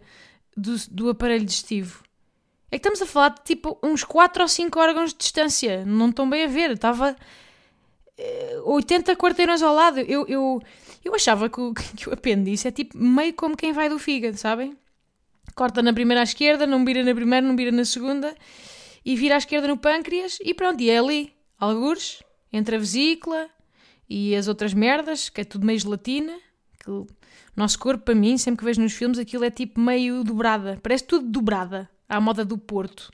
do, 0.56 0.76
do 0.90 1.10
aparelho 1.10 1.46
digestivo. 1.46 2.04
É 2.70 2.72
que 2.72 2.78
estamos 2.78 3.02
a 3.02 3.06
falar 3.06 3.30
de 3.30 3.44
tipo 3.44 3.80
uns 3.82 4.04
4 4.04 4.42
ou 4.42 4.48
5 4.48 4.80
órgãos 4.80 5.12
de 5.12 5.20
distância. 5.20 5.86
Não 5.86 6.10
estão 6.10 6.30
bem 6.30 6.44
a 6.44 6.48
ver. 6.48 6.72
Estava 6.72 7.16
80 8.66 9.16
quarteirões 9.16 9.62
ao 9.62 9.74
lado. 9.74 10.00
Eu, 10.00 10.26
eu, 10.28 10.62
eu 11.08 11.16
achava 11.16 11.50
que 11.50 11.60
o, 11.60 11.74
que 11.96 12.10
o 12.10 12.14
apêndice 12.14 12.68
é 12.68 12.72
tipo 12.72 12.98
meio 12.98 13.34
como 13.34 13.56
quem 13.56 13.74
vai 13.74 13.90
do 13.90 13.98
fígado, 13.98 14.38
sabem? 14.38 14.78
Corta 15.56 15.82
na 15.82 15.94
primeira 15.94 16.22
à 16.22 16.24
esquerda, 16.24 16.68
não 16.68 16.86
vira 16.86 17.04
na 17.04 17.16
primeira, 17.16 17.46
não 17.46 17.56
vira 17.56 17.72
na 17.72 17.86
segunda 17.86 18.36
e 19.04 19.16
vira 19.16 19.36
à 19.36 19.38
esquerda 19.38 19.68
no 19.68 19.78
pâncreas 19.78 20.38
e 20.42 20.54
pronto, 20.54 20.82
e 20.82 20.90
é 20.90 21.00
ali, 21.00 21.34
algures, 21.58 22.22
entre 22.52 22.76
a 22.76 22.80
vesícula 22.80 23.50
e 24.10 24.36
as 24.36 24.48
outras 24.48 24.74
merdas, 24.74 25.30
que 25.30 25.42
é 25.42 25.44
tudo 25.44 25.66
meio 25.66 25.80
gelatina. 25.80 26.38
Que 26.80 26.92
o 26.92 27.08
nosso 27.56 27.80
corpo, 27.80 28.04
para 28.04 28.16
mim, 28.16 28.38
sempre 28.38 28.60
que 28.60 28.66
vejo 28.66 28.82
nos 28.82 28.94
filmes, 28.94 29.18
aquilo 29.18 29.44
é 29.44 29.50
tipo 29.50 29.80
meio 29.80 30.24
dobrada, 30.24 30.80
parece 30.84 31.06
tudo 31.06 31.28
dobrada, 31.28 31.90
à 32.08 32.22
moda 32.22 32.46
do 32.46 32.58
Porto. 32.58 33.12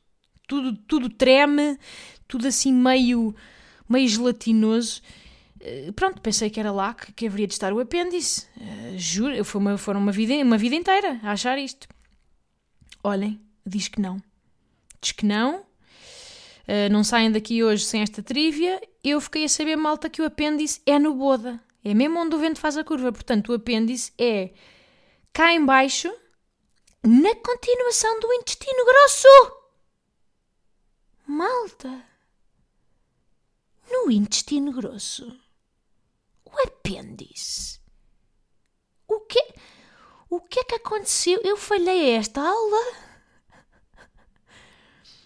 Tudo, 0.48 0.76
tudo 0.76 1.10
treme, 1.10 1.80
tudo 2.28 2.48
assim 2.48 2.74
meio 2.74 3.34
meio 3.88 4.08
gelatinoso. 4.08 5.02
Eh, 5.66 5.94
pronto, 5.94 6.20
pensei 6.22 6.50
que 6.50 6.60
era 6.60 6.74
lá 6.74 6.94
que, 6.94 7.14
que 7.14 7.26
haveria 7.26 7.48
de 7.48 7.54
estar 7.54 7.72
o 7.72 7.80
apêndice. 7.80 8.46
Uh, 8.58 8.98
juro, 8.98 9.46
foi 9.46 9.62
uma, 9.62 9.78
foram 9.78 10.02
uma 10.02 10.12
vida, 10.12 10.34
uma 10.44 10.58
vida 10.58 10.76
inteira 10.76 11.22
a 11.24 11.32
achar 11.32 11.58
isto. 11.58 11.88
Olhem, 13.02 13.40
diz 13.66 13.88
que 13.88 14.02
não. 14.02 14.22
Diz 15.02 15.14
que 15.14 15.26
não. 15.26 15.62
Uh, 15.62 16.92
não 16.92 17.02
saem 17.02 17.32
daqui 17.32 17.64
hoje 17.64 17.86
sem 17.86 18.02
esta 18.02 18.22
trívia. 18.22 18.82
Eu 19.02 19.22
fiquei 19.22 19.46
a 19.46 19.50
saber, 19.50 19.78
malta, 19.78 20.10
que 20.10 20.22
o 20.22 20.26
apêndice 20.26 20.82
é 20.86 21.00
no 21.00 21.16
boda. 21.16 21.58
É 21.82 21.94
mesmo 21.94 22.20
onde 22.20 22.36
o 22.36 22.40
vento 22.40 22.60
faz 22.60 22.76
a 22.76 22.84
curva. 22.84 23.14
Portanto, 23.14 23.50
o 23.50 23.56
apêndice 23.56 24.12
é 24.18 24.52
cá 25.32 25.54
embaixo, 25.54 26.14
na 27.02 27.36
continuação 27.36 28.20
do 28.20 28.34
intestino 28.34 28.86
grosso. 28.86 29.28
Malta 31.26 32.04
no 33.90 34.12
intestino 34.12 34.74
grosso. 34.74 35.43
O 36.54 36.68
apêndice. 36.68 37.80
O 39.08 39.20
que, 39.22 39.54
o 40.30 40.40
que 40.40 40.60
é 40.60 40.64
que 40.64 40.76
aconteceu? 40.76 41.42
Eu 41.44 41.58
falhei 41.58 42.12
esta 42.12 42.42
aula? 42.42 42.96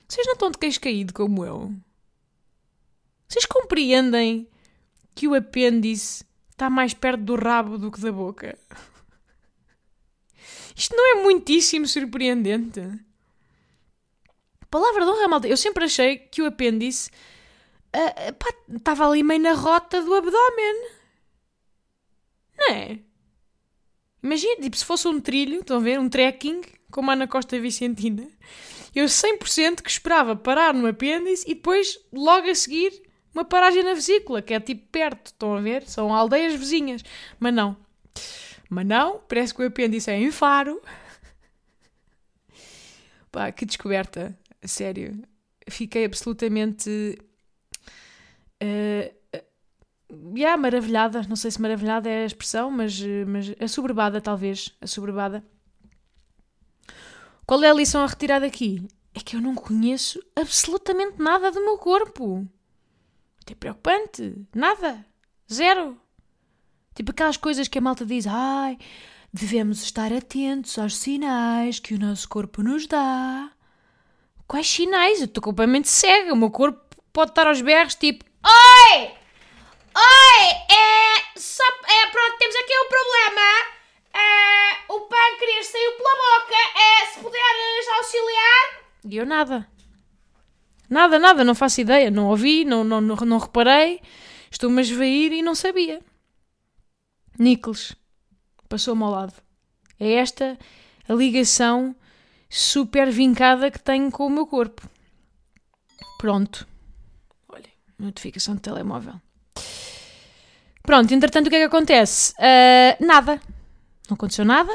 Vocês 0.08 0.26
não 0.26 0.34
estão 0.34 0.52
de 0.52 0.58
queixo 0.58 0.80
caído 0.80 1.14
como 1.14 1.46
eu? 1.46 1.74
Vocês 3.28 3.46
compreendem 3.46 4.50
que 5.14 5.28
o 5.28 5.36
apêndice 5.36 6.26
está 6.50 6.70
mais 6.70 6.94
perto 6.94 7.24
do 7.24 7.36
rabo 7.36 7.78
do 7.78 7.92
que 7.92 8.00
da 8.00 8.12
boca? 8.12 8.58
Isto 10.76 10.96
não 10.96 11.18
é 11.18 11.24
muitíssimo 11.24 11.88
surpreendente? 11.88 12.82
Palavra 14.70 15.04
de 15.04 15.12
honra, 15.12 15.28
malta. 15.28 15.48
Eu 15.48 15.58
sempre 15.58 15.86
achei 15.86 16.18
que 16.18 16.42
o 16.42 16.46
apêndice 16.46 17.10
estava 18.70 19.08
uh, 19.08 19.12
ali 19.12 19.24
meio 19.24 19.42
na 19.42 19.54
rota 19.54 20.02
do 20.02 20.14
abdômen. 20.14 20.97
Não 22.58 22.74
é? 22.74 23.00
Imagina, 24.22 24.62
tipo, 24.62 24.76
se 24.76 24.86
fosse 24.86 25.08
um 25.08 25.20
trilho, 25.20 25.60
estão 25.60 25.78
a 25.78 25.80
ver? 25.80 26.00
Um 26.00 26.10
trekking, 26.10 26.62
como 26.92 27.12
há 27.12 27.16
na 27.16 27.28
Costa 27.28 27.60
Vicentina. 27.60 28.28
Eu 28.96 29.06
100% 29.06 29.82
que 29.82 29.90
esperava 29.90 30.36
parar 30.36 30.74
no 30.74 30.88
apêndice 30.88 31.46
e 31.50 31.54
depois, 31.54 32.00
logo 32.12 32.50
a 32.50 32.56
seguir, 32.56 32.92
uma 33.34 33.46
paragem 33.46 33.84
na 33.84 33.94
vesícula, 33.94 34.42
que 34.42 34.54
é 34.54 34.60
tipo 34.60 34.88
perto, 34.92 35.28
estão 35.28 35.56
a 35.56 35.62
ver? 35.62 35.84
São 35.84 36.14
aldeias 36.14 36.56
vizinhas. 36.56 37.04
Mas 37.40 37.54
não. 37.54 37.78
Mas 38.70 38.86
não, 38.86 39.22
parece 39.28 39.54
que 39.54 39.62
o 39.62 39.68
apêndice 39.68 40.10
é 40.10 40.18
em 40.18 40.32
Faro. 40.32 40.82
Pá, 43.32 43.52
que 43.52 43.66
descoberta. 43.66 44.38
Sério. 44.64 45.22
Fiquei 45.70 46.06
absolutamente 46.06 47.18
Uh, 48.62 49.14
yeah, 50.36 50.58
maravilhada, 50.58 51.24
não 51.28 51.36
sei 51.36 51.52
se 51.52 51.62
maravilhada 51.62 52.10
é 52.10 52.24
a 52.24 52.26
expressão, 52.26 52.72
mas, 52.72 53.00
mas 53.28 53.54
assoberbada 53.60 54.22
talvez, 54.22 54.76
assoberbada. 54.82 55.44
Qual 57.46 57.64
é 57.64 57.70
a 57.70 57.74
lição 57.74 58.04
a 58.04 58.08
retirar 58.08 58.40
daqui? 58.40 58.86
É 59.14 59.20
que 59.20 59.36
eu 59.36 59.42
não 59.42 59.56
conheço 59.56 60.22
absolutamente 60.36 61.22
nada 61.22 61.52
do 61.52 61.64
meu 61.64 61.78
corpo. 61.78 62.46
É 63.50 63.56
preocupante. 63.56 64.36
Nada. 64.54 65.06
Zero. 65.52 65.98
Tipo 66.94 67.12
aquelas 67.12 67.38
coisas 67.38 67.68
que 67.68 67.78
a 67.78 67.82
malta 67.82 68.06
diz, 68.06 68.28
ai, 68.28 68.78
devemos 69.32 69.82
estar 69.82 70.12
atentos 70.12 70.78
aos 70.78 70.98
sinais 70.98 71.80
que 71.80 71.94
o 71.94 72.00
nosso 72.00 72.28
corpo 72.28 72.62
nos 72.62 72.86
dá. 72.86 73.50
Quais 74.46 74.68
sinais? 74.70 75.20
Eu 75.20 75.26
estou 75.26 75.42
completamente 75.42 75.88
cega. 75.88 76.34
O 76.34 76.38
meu 76.38 76.52
corpo 76.52 76.82
pode 77.14 77.32
estar 77.32 77.48
aos 77.48 77.62
berros, 77.62 77.96
tipo, 77.96 78.26
Oi! 78.46 79.17
Oi! 79.98 80.44
É, 80.70 81.40
só, 81.40 81.64
é, 81.64 82.08
pronto, 82.12 82.38
temos 82.38 82.56
aqui 82.56 82.74
um 82.80 82.88
problema. 82.88 83.48
É, 84.14 84.94
o 84.94 85.02
pâncreas 85.02 85.66
saiu 85.66 85.92
pela 85.94 86.10
boca. 86.10 86.56
É, 86.76 87.06
se 87.08 87.20
puderes 87.20 87.88
auxiliar. 87.98 88.84
E 89.06 89.18
eu 89.18 89.26
nada. 89.26 89.68
Nada, 90.90 91.18
nada, 91.18 91.44
não 91.44 91.56
faço 91.56 91.82
ideia. 91.82 92.12
Não 92.12 92.28
ouvi, 92.28 92.64
não, 92.64 92.84
não, 92.84 93.02
não, 93.02 93.16
não 93.16 93.38
reparei. 93.40 94.00
Estou-me 94.52 94.80
a 94.80 94.82
esvair 94.82 95.34
e 95.34 95.42
não 95.42 95.56
sabia. 95.56 96.00
Nicholas 97.40 97.96
passou-me 98.70 99.04
ao 99.04 99.12
lado. 99.12 99.34
É 100.00 100.14
esta 100.14 100.58
a 101.10 101.14
ligação 101.14 101.96
super 102.50 103.10
vincada 103.10 103.72
que 103.72 103.80
tenho 103.80 104.12
com 104.12 104.28
o 104.28 104.30
meu 104.30 104.46
corpo. 104.46 104.88
Pronto 106.20 106.68
notificação 108.00 108.56
de 108.56 108.62
telemóvel. 108.62 109.20
Pronto, 110.88 111.14
entretanto, 111.14 111.48
o 111.48 111.50
que 111.50 111.58
é 111.58 111.60
que 111.60 111.66
acontece? 111.66 112.34
Uh, 112.40 113.06
nada. 113.06 113.42
Não 114.10 114.16
aconteceu 114.16 114.46
nada. 114.46 114.72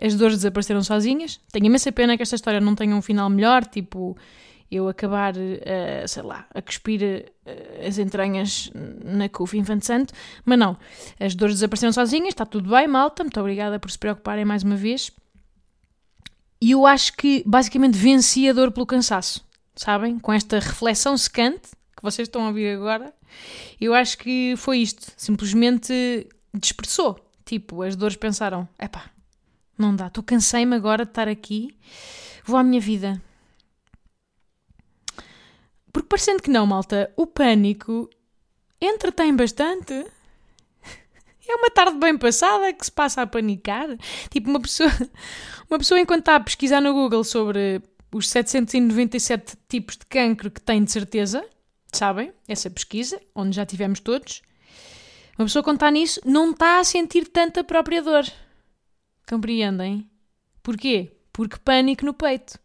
As 0.00 0.14
dores 0.14 0.36
desapareceram 0.36 0.82
sozinhas. 0.82 1.38
Tenho 1.52 1.66
imensa 1.66 1.92
pena 1.92 2.16
que 2.16 2.22
esta 2.22 2.34
história 2.34 2.62
não 2.62 2.74
tenha 2.74 2.96
um 2.96 3.02
final 3.02 3.28
melhor, 3.28 3.66
tipo 3.66 4.16
eu 4.70 4.88
acabar, 4.88 5.34
uh, 5.36 6.08
sei 6.08 6.22
lá, 6.22 6.46
a 6.54 6.62
cuspir 6.62 7.02
uh, 7.02 7.86
as 7.86 7.98
entranhas 7.98 8.70
na 9.04 9.28
cufa 9.28 9.58
infante 9.58 9.84
santo, 9.84 10.14
mas 10.46 10.58
não. 10.58 10.78
As 11.18 11.34
dores 11.34 11.56
desapareceram 11.56 11.92
sozinhas, 11.92 12.28
está 12.28 12.46
tudo 12.46 12.70
bem, 12.70 12.88
malta. 12.88 13.22
Muito 13.22 13.38
obrigada 13.38 13.78
por 13.78 13.90
se 13.90 13.98
preocuparem 13.98 14.46
mais 14.46 14.62
uma 14.62 14.76
vez. 14.76 15.10
E 16.58 16.70
eu 16.70 16.86
acho 16.86 17.12
que 17.18 17.44
basicamente 17.46 17.98
venci 17.98 18.48
a 18.48 18.54
dor 18.54 18.72
pelo 18.72 18.86
cansaço, 18.86 19.46
sabem? 19.76 20.18
Com 20.18 20.32
esta 20.32 20.58
reflexão 20.58 21.18
secante 21.18 21.68
que 22.00 22.04
vocês 22.04 22.26
estão 22.26 22.44
a 22.44 22.48
ouvir 22.48 22.74
agora, 22.74 23.14
eu 23.78 23.92
acho 23.92 24.16
que 24.16 24.54
foi 24.56 24.78
isto. 24.78 25.12
Simplesmente 25.16 26.26
dispersou. 26.54 27.20
Tipo, 27.44 27.82
as 27.82 27.94
dores 27.94 28.16
pensaram: 28.16 28.66
epá, 28.78 29.10
não 29.76 29.94
dá, 29.94 30.06
estou 30.06 30.24
cansei-me 30.24 30.74
agora 30.74 31.04
de 31.04 31.10
estar 31.10 31.28
aqui, 31.28 31.76
vou 32.44 32.56
à 32.56 32.62
minha 32.62 32.80
vida. 32.80 33.20
Porque 35.92 36.08
parecendo 36.08 36.42
que 36.42 36.50
não, 36.50 36.66
malta, 36.66 37.12
o 37.16 37.26
pânico 37.26 38.08
entretém 38.80 39.34
bastante. 39.36 40.06
É 41.46 41.56
uma 41.56 41.68
tarde 41.68 41.98
bem 41.98 42.16
passada 42.16 42.72
que 42.72 42.84
se 42.84 42.92
passa 42.92 43.22
a 43.22 43.26
panicar. 43.26 43.88
Tipo, 44.30 44.50
uma 44.50 44.60
pessoa, 44.60 44.88
uma 45.68 45.78
pessoa 45.78 46.00
enquanto 46.00 46.20
está 46.20 46.36
a 46.36 46.40
pesquisar 46.40 46.80
no 46.80 46.94
Google 46.94 47.24
sobre 47.24 47.82
os 48.12 48.28
797 48.28 49.56
tipos 49.68 49.96
de 49.96 50.06
cancro 50.06 50.48
que 50.48 50.60
tem 50.60 50.84
de 50.84 50.92
certeza, 50.92 51.44
sabem? 51.96 52.32
Essa 52.46 52.70
pesquisa, 52.70 53.20
onde 53.34 53.56
já 53.56 53.66
tivemos 53.66 54.00
todos. 54.00 54.42
Uma 55.38 55.46
pessoa 55.46 55.62
quando 55.62 55.76
está 55.76 55.90
nisso 55.90 56.20
não 56.24 56.50
está 56.50 56.80
a 56.80 56.84
sentir 56.84 57.26
tanta 57.28 57.64
própria 57.64 58.02
dor. 58.02 58.24
Compreendem? 59.28 60.10
Porquê? 60.62 61.12
Porque 61.32 61.56
pânico 61.58 62.04
no 62.04 62.12
peito. 62.12 62.58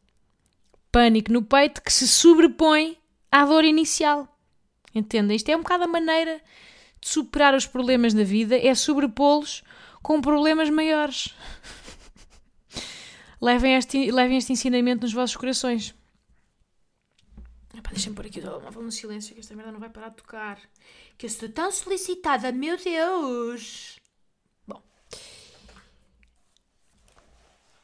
Pânico 0.91 1.31
no 1.31 1.41
peito 1.41 1.81
que 1.81 1.91
se 1.91 2.07
sobrepõe 2.07 2.97
à 3.31 3.45
dor 3.45 3.63
inicial. 3.63 4.27
Entendem? 4.93 5.35
Isto 5.35 5.49
é 5.49 5.55
um 5.55 5.61
bocado 5.61 5.83
a 5.83 5.87
maneira 5.87 6.41
de 7.01 7.09
superar 7.09 7.53
os 7.53 7.65
problemas 7.65 8.13
da 8.13 8.23
vida, 8.23 8.57
é 8.57 8.73
sobrepô-los 8.73 9.63
com 10.01 10.21
problemas 10.21 10.69
maiores. 10.69 11.33
levem, 13.41 13.75
este, 13.75 14.11
levem 14.11 14.37
este 14.37 14.53
ensinamento 14.53 15.03
nos 15.03 15.13
vossos 15.13 15.35
corações. 15.35 15.93
Deixa-me 17.91 18.15
pôr 18.15 18.25
aqui 18.25 18.39
o 18.39 18.41
telemóvel 18.41 18.81
no 18.81 18.91
silêncio 18.91 19.33
que 19.33 19.39
esta 19.39 19.55
merda 19.55 19.71
não 19.71 19.79
vai 19.79 19.89
parar 19.89 20.09
de 20.09 20.17
tocar. 20.17 20.59
Que 21.17 21.25
eu 21.25 21.27
estou 21.27 21.49
tão 21.49 21.71
solicitada, 21.71 22.51
meu 22.51 22.77
Deus! 22.77 23.99
Bom. 24.67 24.81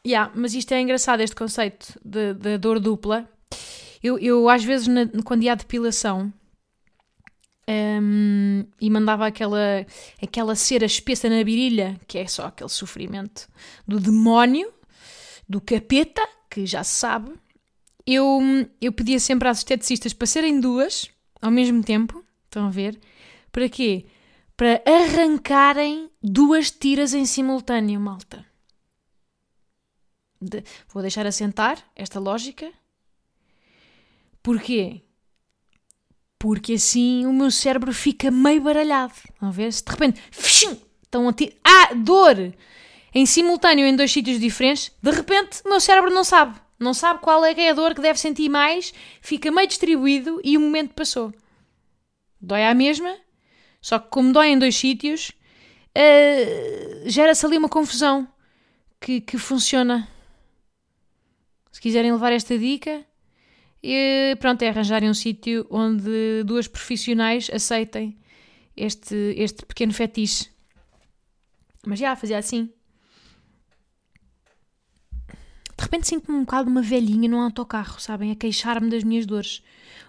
Yeah, 0.05 0.31
mas 0.35 0.53
isto 0.53 0.73
é 0.73 0.81
engraçado, 0.81 1.21
este 1.21 1.35
conceito 1.35 1.99
da 2.03 2.57
dor 2.57 2.79
dupla. 2.79 3.29
Eu, 4.03 4.17
eu 4.17 4.49
às 4.49 4.63
vezes, 4.63 4.87
na, 4.87 5.07
quando 5.23 5.43
ia 5.43 5.51
à 5.51 5.55
depilação, 5.55 6.33
um, 7.69 8.65
e 8.79 8.89
mandava 8.89 9.27
aquela, 9.27 9.85
aquela 10.21 10.55
cera 10.55 10.85
espessa 10.85 11.29
na 11.29 11.43
virilha, 11.43 11.99
que 12.07 12.17
é 12.17 12.27
só 12.27 12.47
aquele 12.47 12.69
sofrimento 12.69 13.47
do 13.87 13.99
demónio, 13.99 14.73
do 15.47 15.61
capeta, 15.61 16.27
que 16.49 16.65
já 16.65 16.83
se 16.83 16.95
sabe, 16.95 17.31
eu, 18.13 18.39
eu 18.79 18.91
pedia 18.91 19.19
sempre 19.19 19.47
às 19.47 19.59
esteticistas 19.59 20.13
para 20.13 20.27
serem 20.27 20.59
duas 20.59 21.09
ao 21.41 21.51
mesmo 21.51 21.83
tempo. 21.83 22.23
Estão 22.45 22.67
a 22.67 22.69
ver? 22.69 22.99
Para 23.51 23.67
quê? 23.69 24.05
Para 24.55 24.81
arrancarem 24.85 26.09
duas 26.21 26.71
tiras 26.71 27.13
em 27.13 27.25
simultâneo, 27.25 27.99
malta. 27.99 28.45
De, 30.39 30.63
vou 30.89 31.01
deixar 31.01 31.25
assentar 31.25 31.77
esta 31.95 32.19
lógica. 32.19 32.71
Porquê? 34.41 35.01
Porque 36.39 36.73
assim 36.73 37.25
o 37.25 37.33
meu 37.33 37.51
cérebro 37.51 37.93
fica 37.93 38.31
meio 38.31 38.61
baralhado. 38.61 39.13
Estão 39.13 39.49
a 39.49 39.51
ver? 39.51 39.71
Se 39.71 39.83
de 39.83 39.91
repente. 39.91 40.21
Estão 41.03 41.27
a 41.27 41.33
tirar. 41.33 41.55
Ah, 41.63 41.93
dor! 41.93 42.53
Em 43.13 43.25
simultâneo 43.25 43.85
em 43.85 43.95
dois 43.95 44.11
sítios 44.11 44.39
diferentes, 44.39 44.91
de 45.01 45.11
repente 45.11 45.61
o 45.65 45.69
meu 45.69 45.79
cérebro 45.79 46.09
não 46.09 46.23
sabe. 46.23 46.59
Não 46.81 46.95
sabe 46.95 47.21
qual 47.21 47.45
é, 47.45 47.53
é 47.53 47.69
a 47.69 47.73
dor 47.73 47.93
que 47.93 48.01
deve 48.01 48.17
sentir 48.19 48.49
mais, 48.49 48.91
fica 49.21 49.51
meio 49.51 49.67
distribuído 49.67 50.41
e 50.43 50.57
o 50.57 50.59
momento 50.59 50.95
passou. 50.95 51.31
Dói 52.41 52.63
à 52.65 52.73
mesma, 52.73 53.15
só 53.79 53.99
que 53.99 54.09
como 54.09 54.33
dói 54.33 54.47
em 54.47 54.57
dois 54.57 54.75
sítios, 54.75 55.31
uh, 55.95 57.07
gera-se 57.07 57.45
ali 57.45 57.55
uma 57.55 57.69
confusão 57.69 58.27
que, 58.99 59.21
que 59.21 59.37
funciona. 59.37 60.07
Se 61.71 61.79
quiserem 61.79 62.11
levar 62.11 62.31
esta 62.31 62.57
dica, 62.57 63.05
e 63.83 64.35
pronto, 64.39 64.63
é 64.63 64.69
arranjarem 64.69 65.07
um 65.07 65.13
sítio 65.13 65.67
onde 65.69 66.43
duas 66.45 66.67
profissionais 66.67 67.47
aceitem 67.53 68.17
este, 68.75 69.35
este 69.37 69.65
pequeno 69.67 69.93
fetiche. 69.93 70.49
Mas 71.85 71.99
já, 71.99 72.15
fazia 72.15 72.39
assim. 72.39 72.71
De 75.79 75.80
repente 75.91 76.07
sinto-me 76.07 76.37
um 76.37 76.45
bocado 76.45 76.69
uma 76.69 76.81
velhinha 76.81 77.27
num 77.27 77.41
autocarro, 77.41 77.99
sabem? 77.99 78.31
A 78.31 78.35
queixar-me 78.35 78.89
das 78.89 79.03
minhas 79.03 79.25
dores. 79.25 79.61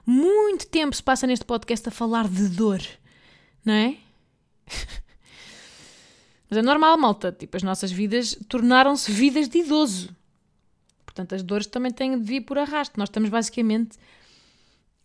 Muito 0.07 0.69
tempo 0.69 0.95
se 0.95 1.03
passa 1.03 1.27
neste 1.27 1.45
podcast 1.45 1.89
a 1.89 1.93
falar 1.93 2.29
de 2.29 2.49
dor, 2.51 2.81
não 3.65 3.75
é? 3.75 3.97
Mas 6.49 6.59
é 6.59 6.63
normal, 6.63 6.97
malta. 6.97 7.33
Tipo, 7.33 7.57
as 7.57 7.65
nossas 7.65 7.91
vidas 7.91 8.39
tornaram-se 8.49 9.11
vidas 9.11 9.49
de 9.49 9.59
idoso. 9.59 10.15
Portanto, 11.05 11.35
as 11.35 11.43
dores 11.43 11.67
também 11.67 11.91
têm 11.91 12.17
de 12.17 12.25
vir 12.25 12.43
por 12.43 12.59
arrasto. 12.59 12.97
Nós 12.97 13.09
estamos 13.09 13.29
basicamente 13.29 13.99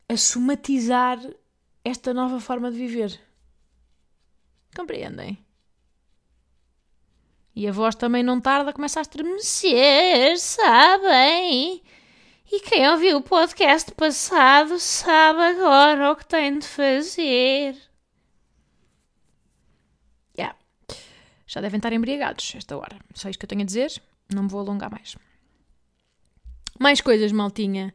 a 0.07 0.15
somatizar 0.15 1.19
esta 1.83 2.13
nova 2.13 2.39
forma 2.39 2.69
de 2.69 2.77
viver. 2.77 3.19
Compreendem? 4.75 5.39
E 7.57 7.67
a 7.67 7.71
voz 7.71 7.95
também 7.95 8.21
não 8.21 8.39
tarda, 8.39 8.71
começa 8.71 8.99
a 8.99 9.01
estremecer, 9.01 10.37
sabem? 10.37 11.81
E 12.51 12.59
quem 12.59 12.87
ouviu 12.87 13.17
o 13.17 13.21
podcast 13.23 13.91
passado 13.95 14.77
sabe 14.77 15.39
agora 15.41 16.11
o 16.11 16.15
que 16.15 16.27
tem 16.27 16.59
de 16.59 16.67
fazer. 16.67 17.75
Yeah. 20.37 20.55
Já 21.47 21.59
devem 21.59 21.79
estar 21.79 21.91
embriagados 21.91 22.53
esta 22.55 22.77
hora. 22.77 22.99
Só 23.15 23.27
isto 23.27 23.39
que 23.39 23.45
eu 23.45 23.49
tenho 23.49 23.63
a 23.63 23.65
dizer. 23.65 24.03
Não 24.31 24.43
me 24.43 24.49
vou 24.49 24.59
alongar 24.59 24.91
mais. 24.91 25.17
Mais 26.79 27.01
coisas, 27.01 27.31
maltinha. 27.31 27.91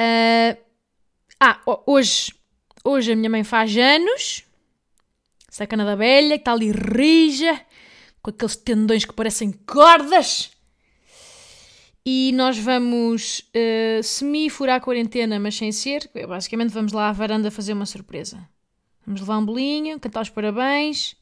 Uh... 0.00 0.58
Ah, 1.38 1.60
hoje, 1.84 2.32
hoje 2.82 3.12
a 3.12 3.16
minha 3.16 3.28
mãe 3.28 3.44
faz 3.44 3.76
anos. 3.76 4.44
Sacana 5.50 5.84
da 5.84 5.94
velha, 5.94 6.38
que 6.38 6.40
está 6.40 6.52
ali 6.52 6.72
rija 6.72 7.67
com 8.22 8.30
aqueles 8.30 8.56
tendões 8.56 9.04
que 9.04 9.12
parecem 9.12 9.52
cordas. 9.52 10.50
E 12.04 12.32
nós 12.32 12.56
vamos 12.56 13.40
uh, 13.54 14.02
semi-furar 14.02 14.76
a 14.76 14.80
quarentena, 14.80 15.38
mas 15.38 15.56
sem 15.56 15.70
ser. 15.70 16.10
Basicamente, 16.26 16.70
vamos 16.70 16.92
lá 16.92 17.08
à 17.08 17.12
varanda 17.12 17.50
fazer 17.50 17.74
uma 17.74 17.84
surpresa. 17.84 18.48
Vamos 19.04 19.20
levar 19.20 19.38
um 19.38 19.44
bolinho, 19.44 20.00
cantar 20.00 20.22
os 20.22 20.30
parabéns. 20.30 21.16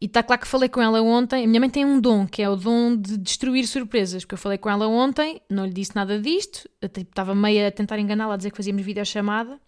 E 0.00 0.06
está 0.06 0.20
claro 0.20 0.42
que 0.42 0.48
falei 0.48 0.68
com 0.68 0.82
ela 0.82 1.00
ontem. 1.00 1.44
A 1.44 1.46
minha 1.46 1.60
mãe 1.60 1.70
tem 1.70 1.84
um 1.84 2.00
dom, 2.00 2.26
que 2.26 2.42
é 2.42 2.50
o 2.50 2.56
dom 2.56 2.96
de 2.96 3.16
destruir 3.16 3.64
surpresas. 3.68 4.24
Porque 4.24 4.34
eu 4.34 4.38
falei 4.38 4.58
com 4.58 4.68
ela 4.68 4.88
ontem, 4.88 5.40
não 5.48 5.64
lhe 5.64 5.72
disse 5.72 5.94
nada 5.94 6.20
disto. 6.20 6.68
Eu, 6.80 6.88
tipo, 6.88 7.10
estava 7.10 7.32
meio 7.32 7.64
a 7.64 7.70
tentar 7.70 8.00
enganá-la, 8.00 8.34
a 8.34 8.36
dizer 8.36 8.50
que 8.50 8.56
fazíamos 8.56 8.82
videochamada. 8.82 9.60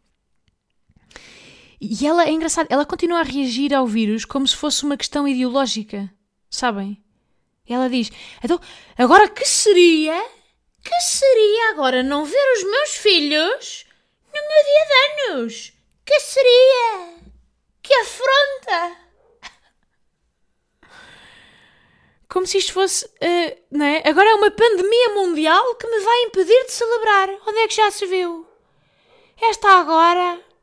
E 1.86 2.06
ela 2.06 2.24
é 2.24 2.30
engraçada, 2.30 2.66
ela 2.70 2.86
continua 2.86 3.20
a 3.20 3.22
reagir 3.22 3.74
ao 3.74 3.86
vírus 3.86 4.24
como 4.24 4.48
se 4.48 4.56
fosse 4.56 4.84
uma 4.84 4.96
questão 4.96 5.28
ideológica, 5.28 6.10
sabem? 6.48 7.02
Ela 7.68 7.90
diz: 7.90 8.10
Então, 8.42 8.58
agora 8.96 9.28
que 9.28 9.44
seria? 9.44 10.18
Que 10.82 11.00
seria 11.02 11.70
agora 11.70 12.02
não 12.02 12.24
ver 12.24 12.52
os 12.56 12.64
meus 12.64 12.96
filhos 12.96 13.86
no 14.26 14.40
meu 14.40 14.64
dia 14.64 14.86
de 14.86 15.32
anos? 15.32 15.72
Que 16.06 16.20
seria? 16.20 17.18
Que 17.82 17.92
afronta! 17.94 18.96
Como 22.30 22.46
se 22.46 22.58
isto 22.58 22.72
fosse, 22.72 23.04
uh, 23.04 23.62
não 23.70 23.84
é? 23.84 24.02
Agora 24.08 24.30
é 24.30 24.34
uma 24.34 24.50
pandemia 24.50 25.10
mundial 25.10 25.74
que 25.74 25.86
me 25.86 26.00
vai 26.00 26.22
impedir 26.22 26.64
de 26.64 26.72
celebrar. 26.72 27.28
Onde 27.46 27.58
é 27.58 27.68
que 27.68 27.76
já 27.76 27.90
se 27.90 28.06
viu? 28.06 28.46
Esta 29.38 29.68
agora 29.80 30.53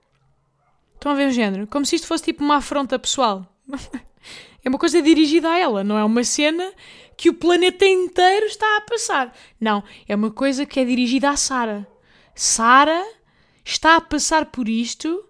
Estão 1.02 1.14
a 1.14 1.16
ver 1.16 1.30
o 1.30 1.32
género? 1.32 1.66
Como 1.66 1.84
se 1.84 1.96
isto 1.96 2.06
fosse 2.06 2.26
tipo 2.26 2.44
uma 2.44 2.58
afronta 2.58 3.00
pessoal. 3.00 3.44
é 4.64 4.70
uma 4.70 4.78
coisa 4.78 5.02
dirigida 5.02 5.50
a 5.50 5.58
ela, 5.58 5.84
não 5.84 5.98
é 5.98 6.06
uma 6.06 6.24
cena 6.24 6.72
que 7.18 7.28
o 7.28 7.34
planeta 7.34 7.84
inteiro 7.86 8.46
está 8.46 8.78
a 8.78 8.82
passar. 8.82 9.36
Não, 9.60 9.84
é 10.08 10.16
uma 10.16 10.30
coisa 10.30 10.64
que 10.64 10.80
é 10.80 10.86
dirigida 10.86 11.32
à 11.32 11.36
Sara. 11.36 11.88
Sara 12.36 13.04
está 13.66 13.96
a 13.96 14.02
passar 14.02 14.46
por 14.52 14.70
isto 14.70 15.28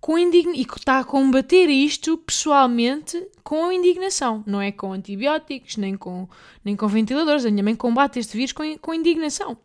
com 0.00 0.18
indign... 0.18 0.56
e 0.56 0.62
está 0.62 1.00
a 1.00 1.04
combater 1.04 1.68
isto 1.68 2.16
pessoalmente 2.16 3.22
com 3.44 3.70
indignação. 3.70 4.42
Não 4.46 4.62
é 4.62 4.72
com 4.72 4.94
antibióticos, 4.94 5.76
nem 5.76 5.94
com, 5.94 6.26
nem 6.64 6.74
com 6.74 6.88
ventiladores. 6.88 7.44
A 7.44 7.50
minha 7.50 7.62
mãe 7.62 7.76
combate 7.76 8.18
este 8.18 8.34
vírus 8.34 8.54
com, 8.54 8.78
com 8.78 8.94
indignação. 8.94 9.58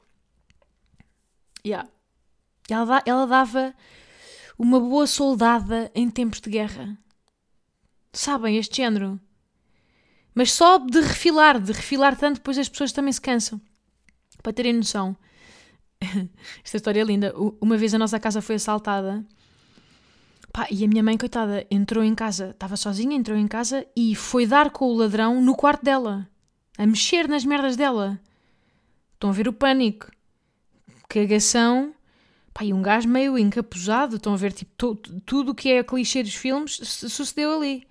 Yeah. 1.65 1.89
Ela, 2.69 3.01
ela 3.05 3.25
dava 3.25 3.73
uma 4.57 4.79
boa 4.79 5.05
soldada 5.05 5.91
em 5.93 6.09
tempos 6.09 6.41
de 6.41 6.49
guerra. 6.49 6.97
Sabem, 8.11 8.57
este 8.57 8.77
género. 8.77 9.19
Mas 10.33 10.51
só 10.51 10.77
de 10.77 10.99
refilar, 11.01 11.59
de 11.59 11.71
refilar 11.71 12.15
tanto, 12.15 12.35
depois 12.37 12.57
as 12.57 12.69
pessoas 12.69 12.91
também 12.91 13.11
se 13.11 13.21
cansam. 13.21 13.61
Para 14.41 14.53
terem 14.53 14.73
noção. 14.73 15.15
Esta 16.63 16.77
história 16.77 17.01
é 17.01 17.03
linda. 17.03 17.33
Uma 17.61 17.77
vez 17.77 17.93
a 17.93 17.99
nossa 17.99 18.19
casa 18.19 18.41
foi 18.41 18.55
assaltada. 18.55 19.25
Pá, 20.53 20.67
e 20.71 20.83
a 20.83 20.87
minha 20.87 21.03
mãe, 21.03 21.17
coitada, 21.17 21.65
entrou 21.69 22.03
em 22.03 22.15
casa, 22.15 22.49
estava 22.49 22.75
sozinha, 22.75 23.15
entrou 23.15 23.37
em 23.37 23.47
casa 23.47 23.85
e 23.95 24.15
foi 24.15 24.47
dar 24.47 24.71
com 24.71 24.85
o 24.85 24.95
ladrão 24.95 25.41
no 25.41 25.55
quarto 25.55 25.83
dela, 25.83 26.27
a 26.77 26.87
mexer 26.87 27.27
nas 27.27 27.45
merdas 27.45 27.75
dela. 27.75 28.19
Estão 29.13 29.29
a 29.29 29.33
ver 29.33 29.47
o 29.47 29.53
pânico. 29.53 30.09
Cagação 31.07 31.93
Pá, 32.57 32.65
e 32.65 32.73
um 32.73 32.81
gajo 32.81 33.07
meio 33.07 33.37
encapuzado, 33.37 34.15
estão 34.15 34.33
a 34.33 34.35
ver, 34.35 34.51
tipo, 34.51 34.95
tudo 35.27 35.51
o 35.51 35.55
que 35.55 35.69
é 35.69 35.83
clichê 35.83 36.23
dos 36.23 36.33
filmes 36.33 36.79
sucedeu 36.81 37.55
ali. 37.55 37.87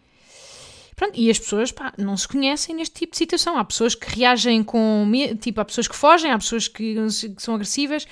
Pronto, 0.96 1.16
e 1.16 1.30
as 1.30 1.38
pessoas, 1.38 1.70
pá, 1.70 1.92
não 1.96 2.16
se 2.16 2.26
conhecem 2.26 2.74
neste 2.74 2.96
tipo 2.96 3.12
de 3.12 3.18
situação. 3.18 3.56
Há 3.56 3.64
pessoas 3.64 3.94
que 3.94 4.12
reagem 4.12 4.64
com 4.64 5.08
tipo, 5.40 5.60
há 5.60 5.64
pessoas 5.64 5.86
que 5.86 5.94
fogem, 5.94 6.32
há 6.32 6.38
pessoas 6.38 6.66
que, 6.66 6.96
que 7.36 7.42
são 7.42 7.54
agressivas. 7.54 8.08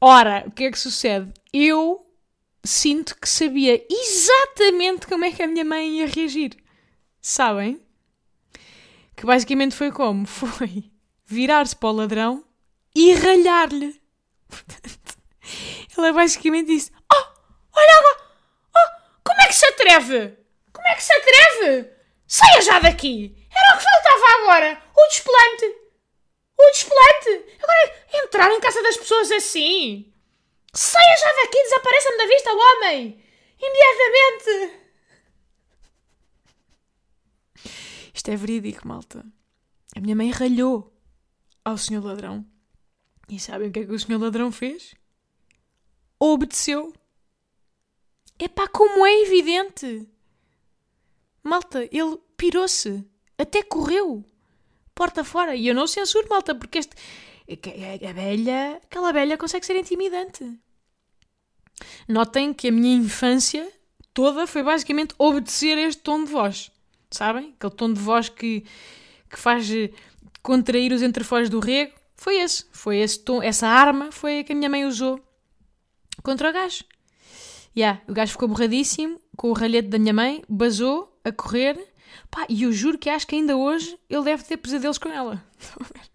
Ora, 0.00 0.42
o 0.44 0.50
que 0.50 0.64
é 0.64 0.72
que 0.72 0.78
sucede? 0.78 1.32
Eu 1.52 2.04
sinto 2.64 3.14
que 3.16 3.28
sabia 3.28 3.80
exatamente 3.88 5.06
como 5.06 5.24
é 5.24 5.30
que 5.30 5.42
a 5.44 5.46
minha 5.46 5.64
mãe 5.64 5.98
ia 5.98 6.08
reagir. 6.08 6.56
Sabem? 7.22 7.80
Que 9.14 9.24
basicamente 9.24 9.76
foi 9.76 9.92
como? 9.92 10.26
Foi 10.26 10.90
virar-se 11.24 11.76
para 11.76 11.90
o 11.90 11.92
ladrão 11.92 12.44
e 12.92 13.14
ralhar-lhe. 13.14 14.00
Ela 15.96 16.12
basicamente 16.12 16.68
disse: 16.68 16.92
Oh, 17.12 17.26
olha 17.76 17.98
agora! 17.98 18.20
Oh, 18.76 19.20
como 19.24 19.40
é 19.42 19.46
que 19.46 19.54
se 19.54 19.66
atreve? 19.66 20.38
Como 20.72 20.86
é 20.86 20.94
que 20.94 21.02
se 21.02 21.12
atreve? 21.12 21.90
Saia 22.26 22.62
já 22.62 22.78
daqui! 22.78 23.36
Era 23.50 23.74
o 23.74 23.78
que 23.78 23.84
faltava 23.84 24.42
agora! 24.42 24.82
O 24.96 25.08
desplante! 25.08 25.66
O 26.56 26.70
desplante! 26.70 27.56
Agora 27.62 28.06
entrar 28.24 28.50
em 28.52 28.60
casa 28.60 28.82
das 28.82 28.96
pessoas 28.96 29.30
assim! 29.32 30.12
Saia 30.72 31.16
já 31.16 31.32
daqui! 31.42 31.62
Desapareça-me 31.62 32.18
da 32.18 32.26
vista, 32.26 32.50
homem! 32.52 33.24
Imediatamente! 33.60 34.80
Isto 38.14 38.30
é 38.30 38.36
verídico, 38.36 38.86
malta. 38.86 39.24
A 39.96 40.00
minha 40.00 40.14
mãe 40.14 40.30
ralhou 40.30 40.94
ao 41.64 41.76
senhor 41.76 42.04
ladrão. 42.04 42.46
E 43.28 43.38
sabem 43.40 43.68
o 43.68 43.72
que 43.72 43.80
é 43.80 43.86
que 43.86 43.92
o 43.92 43.98
senhor 43.98 44.20
ladrão 44.20 44.52
fez? 44.52 44.94
Obedeceu. 46.20 46.92
Epá, 48.38 48.68
como 48.68 49.06
é 49.06 49.22
evidente! 49.22 50.06
Malta, 51.42 51.88
ele 51.90 52.18
pirou-se. 52.36 53.04
Até 53.38 53.62
correu. 53.62 54.24
Porta 54.94 55.24
fora. 55.24 55.56
E 55.56 55.66
eu 55.66 55.74
não 55.74 55.86
censuro, 55.86 56.28
malta, 56.28 56.54
porque 56.54 56.78
este, 56.78 56.94
A 58.06 58.12
velha, 58.12 58.80
aquela 58.84 59.12
velha 59.12 59.38
consegue 59.38 59.64
ser 59.64 59.76
intimidante. 59.76 60.58
Notem 62.06 62.52
que 62.52 62.68
a 62.68 62.72
minha 62.72 62.94
infância 62.94 63.66
toda 64.12 64.46
foi 64.46 64.62
basicamente 64.62 65.14
obedecer 65.18 65.78
a 65.78 65.82
este 65.82 66.02
tom 66.02 66.24
de 66.24 66.30
voz. 66.30 66.70
Sabem? 67.10 67.54
Aquele 67.56 67.74
tom 67.74 67.92
de 67.92 68.00
voz 68.00 68.28
que, 68.28 68.64
que 69.28 69.38
faz 69.38 69.70
eh, 69.70 69.90
contrair 70.42 70.92
os 70.92 71.02
entrefolhos 71.02 71.48
do 71.48 71.58
rego. 71.58 71.94
Foi 72.14 72.36
esse. 72.36 72.66
Foi 72.70 72.98
esse 72.98 73.18
tom, 73.20 73.42
essa 73.42 73.66
arma 73.66 74.12
foi 74.12 74.40
a 74.40 74.44
que 74.44 74.52
a 74.52 74.56
minha 74.56 74.68
mãe 74.68 74.84
usou 74.84 75.18
contra 76.22 76.50
o 76.50 76.52
gajo. 76.52 76.84
Yeah, 77.76 78.00
o 78.08 78.12
gajo 78.12 78.32
ficou 78.32 78.48
borradíssimo 78.48 79.20
com 79.36 79.50
o 79.50 79.52
ralhete 79.52 79.88
da 79.88 79.98
minha 79.98 80.12
mãe, 80.12 80.42
basou 80.48 81.18
a 81.24 81.30
correr. 81.32 81.78
Pá, 82.30 82.44
e 82.48 82.64
eu 82.64 82.72
juro 82.72 82.98
que 82.98 83.08
acho 83.08 83.26
que 83.26 83.36
ainda 83.36 83.56
hoje 83.56 83.98
ele 84.08 84.24
deve 84.24 84.42
ter 84.44 84.56
pesadelos 84.56 84.98
com 84.98 85.08
ela. 85.08 85.42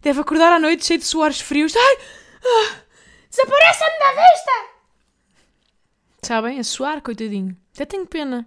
Deve 0.00 0.20
acordar 0.20 0.52
à 0.52 0.60
noite 0.60 0.84
cheio 0.84 0.98
de 0.98 1.06
suores 1.06 1.40
frios. 1.40 1.74
Ai! 1.74 1.96
Ah, 2.44 2.76
Desapareça-me 3.30 3.98
da 3.98 4.10
vista! 4.10 4.74
Sabem? 6.22 6.58
A 6.58 6.64
suar, 6.64 7.00
coitadinho. 7.00 7.56
Até 7.72 7.86
tenho 7.86 8.06
pena. 8.06 8.46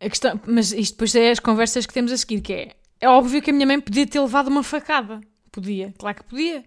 A 0.00 0.08
questão, 0.08 0.40
mas 0.46 0.72
isto 0.72 0.94
depois 0.94 1.14
é 1.14 1.30
as 1.30 1.38
conversas 1.38 1.86
que 1.86 1.94
temos 1.94 2.10
a 2.10 2.16
seguir, 2.16 2.40
que 2.40 2.52
é... 2.52 2.76
É 3.00 3.08
óbvio 3.08 3.40
que 3.40 3.50
a 3.50 3.52
minha 3.54 3.66
mãe 3.66 3.80
podia 3.80 4.06
ter 4.06 4.20
levado 4.20 4.48
uma 4.48 4.64
facada. 4.64 5.20
Podia, 5.52 5.94
claro 5.96 6.16
que 6.16 6.24
podia. 6.24 6.64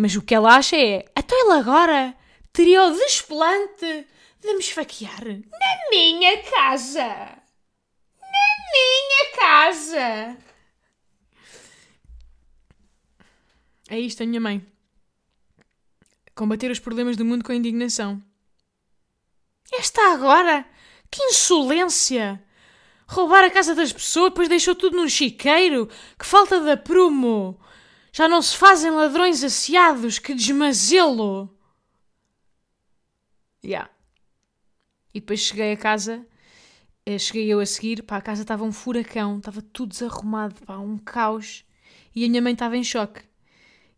Mas 0.00 0.14
o 0.14 0.22
que 0.22 0.32
ela 0.32 0.54
acha 0.54 0.76
é... 0.76 1.04
Então 1.18 1.36
ele 1.36 1.58
agora 1.58 2.16
teria 2.52 2.84
o 2.84 2.92
desplante 2.92 4.06
de 4.40 4.52
me 4.54 4.60
esfaquear 4.60 5.24
na 5.24 5.90
minha 5.90 6.40
casa. 6.44 7.04
Na 8.20 8.48
minha 8.72 9.36
casa. 9.36 10.36
É 13.90 13.98
isto 13.98 14.22
a 14.22 14.26
minha 14.26 14.40
mãe. 14.40 14.64
Combater 16.32 16.70
os 16.70 16.78
problemas 16.78 17.16
do 17.16 17.24
mundo 17.24 17.42
com 17.42 17.52
indignação. 17.52 18.22
Esta 19.72 20.12
agora? 20.12 20.64
Que 21.10 21.20
insolência! 21.24 22.40
Roubar 23.08 23.42
a 23.42 23.50
casa 23.50 23.74
das 23.74 23.92
pessoas, 23.92 24.30
depois 24.30 24.48
deixou 24.48 24.76
tudo 24.76 24.96
num 24.96 25.08
chiqueiro? 25.08 25.88
Que 26.16 26.24
falta 26.24 26.60
de 26.60 26.70
aprumo! 26.70 27.58
Já 28.18 28.28
não 28.28 28.42
se 28.42 28.56
fazem 28.56 28.90
ladrões 28.90 29.44
asseados, 29.44 30.18
que 30.18 30.34
desmazelo! 30.34 31.48
Ya. 33.62 33.68
Yeah. 33.70 33.90
E 35.14 35.20
depois 35.20 35.38
cheguei 35.38 35.70
a 35.72 35.76
casa, 35.76 36.26
eh, 37.06 37.16
cheguei 37.16 37.46
eu 37.46 37.60
a 37.60 37.66
seguir, 37.66 38.02
pá, 38.02 38.16
a 38.16 38.20
casa 38.20 38.42
estava 38.42 38.64
um 38.64 38.72
furacão, 38.72 39.38
estava 39.38 39.62
tudo 39.62 39.90
desarrumado, 39.90 40.56
pá, 40.66 40.78
um 40.78 40.98
caos. 40.98 41.64
E 42.12 42.24
a 42.24 42.28
minha 42.28 42.42
mãe 42.42 42.54
estava 42.54 42.76
em 42.76 42.82
choque. 42.82 43.20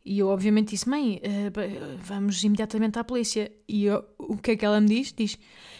E 0.05 0.19
eu, 0.19 0.29
obviamente, 0.29 0.73
disse: 0.73 0.87
Mãe, 0.87 1.23
uh, 1.25 1.97
vamos 1.97 2.45
imediatamente 2.45 2.99
à 2.99 3.05
polícia. 3.05 3.51
E 3.67 3.87
eu, 3.87 4.05
o 4.19 4.37
que 4.37 4.51
é 4.51 4.57
que 4.57 4.67
ela 4.67 4.83
me 4.83 4.89
diz? 4.89 5.15
Diz: 5.15 5.39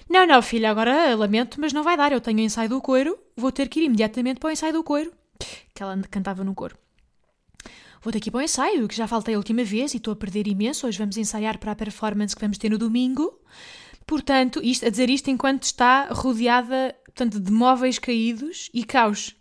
Não, 0.09 0.27
não, 0.27 0.41
filha, 0.41 0.71
agora 0.71 1.15
lamento, 1.15 1.61
mas 1.61 1.75
não 1.75 1.83
vai 1.83 1.95
dar. 1.95 2.11
Eu 2.11 2.23
tenho 2.23 2.39
o 2.39 2.41
ensaio 2.41 2.71
do 2.71 2.81
coiro, 2.81 3.19
vou 3.37 3.53
ter 3.53 3.69
que 3.69 3.81
ir 3.81 3.85
imediatamente 3.85 4.41
para 4.41 4.49
o 4.49 4.51
ensaio 4.51 4.73
do 4.73 4.83
coiro. 4.83 5.13
Que 5.75 5.83
ela 5.83 5.95
cantava 6.11 6.43
no 6.43 6.55
coro. 6.55 6.79
Vou 8.03 8.13
ir 8.15 8.31
para 8.31 8.39
o 8.39 8.43
ensaio, 8.43 8.89
que 8.89 8.97
já 8.97 9.07
faltei 9.07 9.35
a 9.35 9.39
última 9.39 9.63
vez 9.63 9.93
e 9.93 9.99
estou 9.99 10.13
a 10.13 10.17
perder 10.17 10.47
imenso. 10.47 10.87
Hoje 10.87 10.99
vamos 10.99 11.17
ensaiar 11.19 11.59
para 11.59 11.73
a 11.73 11.77
performance 11.77 12.35
que 12.35 12.41
vamos 12.41 12.57
ter 12.57 12.71
no 12.71 12.79
domingo. 12.79 13.39
Portanto, 14.07 14.61
isto, 14.63 14.87
a 14.87 14.91
dizer 14.91 15.11
isto 15.11 15.31
enquanto 15.31 15.65
está 15.65 16.09
rodeada 16.11 16.97
portanto, 17.21 17.39
de 17.39 17.53
móveis 17.53 17.99
caídos 17.99 18.71
e 18.73 18.85
caos. 18.85 19.37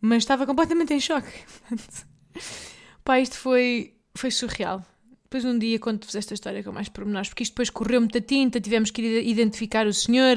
Mas 0.00 0.18
estava 0.18 0.46
completamente 0.46 0.92
em 0.92 1.00
choque. 1.00 1.30
Pá, 3.02 3.18
isto 3.20 3.36
foi, 3.36 3.94
foi 4.14 4.30
surreal. 4.30 4.84
Depois 5.22 5.44
um 5.44 5.58
dia 5.58 5.78
conto-vos 5.78 6.14
esta 6.14 6.34
história 6.34 6.62
com 6.62 6.70
mais 6.70 6.88
pormenores, 6.88 7.28
porque 7.28 7.42
isto 7.42 7.52
depois 7.52 7.70
correu 7.70 8.00
muita 8.00 8.20
tinta, 8.20 8.60
tivemos 8.60 8.90
que 8.90 9.02
identificar 9.02 9.86
o 9.86 9.92
senhor, 9.92 10.36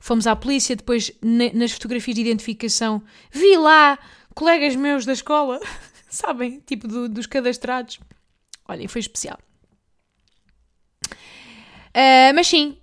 fomos 0.00 0.26
à 0.26 0.34
polícia, 0.34 0.74
depois 0.74 1.12
nas 1.22 1.72
fotografias 1.72 2.14
de 2.14 2.22
identificação 2.22 3.02
vi 3.30 3.56
lá 3.58 3.98
colegas 4.34 4.74
meus 4.76 5.04
da 5.04 5.12
escola, 5.12 5.60
sabem, 6.10 6.60
tipo 6.60 6.86
do, 6.86 7.08
dos 7.08 7.26
cadastrados. 7.26 7.98
Olhem, 8.68 8.88
foi 8.88 9.00
especial. 9.00 9.38
Uh, 11.90 12.32
mas 12.34 12.46
sim, 12.46 12.76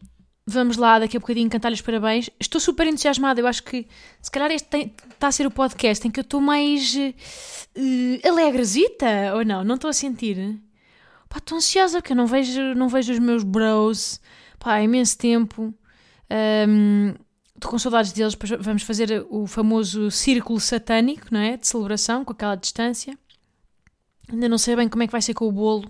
vamos 0.46 0.78
lá 0.78 1.00
daqui 1.00 1.18
a 1.18 1.20
bocadinho 1.20 1.50
cantar 1.50 1.72
os 1.72 1.82
parabéns. 1.82 2.30
Estou 2.40 2.60
super 2.60 2.88
entusiasmada, 2.88 3.40
eu 3.40 3.48
acho 3.48 3.63
que 3.63 3.88
se 4.22 4.32
calhar 4.32 4.52
este 4.52 4.94
está 5.10 5.28
a 5.28 5.32
ser 5.32 5.46
o 5.46 5.52
podcast 5.52 6.08
em 6.08 6.12
que 6.12 6.20
eu 6.20 6.24
estou 6.24 6.42
mais 6.42 6.96
uh, 6.96 8.28
alegrezita, 8.28 9.36
ou 9.36 9.46
não? 9.46 9.63
Não 9.63 9.76
estou 9.76 9.90
a 9.90 9.94
sentir? 9.94 10.60
Pá, 11.30 11.38
estou 11.38 11.58
ansiosa 11.58 12.02
porque 12.02 12.13
eu 12.13 12.18
não 12.18 12.26
vejo, 12.26 12.62
não 12.76 12.88
vejo 12.88 13.13
os 13.13 13.20
meus 13.20 13.44
bros 13.44 14.20
pá, 14.60 14.76
há 14.76 14.84
imenso 14.84 15.18
tempo. 15.18 15.74
Um, 16.68 17.13
estou 17.58 17.72
com 17.72 17.80
saudades 17.80 18.12
deles, 18.12 18.38
vamos 18.60 18.84
fazer 18.84 19.26
o 19.30 19.48
famoso 19.48 20.10
círculo 20.12 20.60
satânico, 20.60 21.28
não 21.32 21.39
é? 21.39 21.58
De 21.58 21.67
celebração, 21.67 22.24
com 22.24 22.32
aquela 22.32 22.56
distância. 22.56 23.17
Ainda 24.32 24.48
não 24.48 24.58
sei 24.58 24.76
bem 24.76 24.88
como 24.88 25.04
é 25.04 25.08
que 25.08 25.12
vai 25.12 25.22
ser 25.22 25.34
com 25.34 25.48
o 25.48 25.52
bolo. 25.52 25.89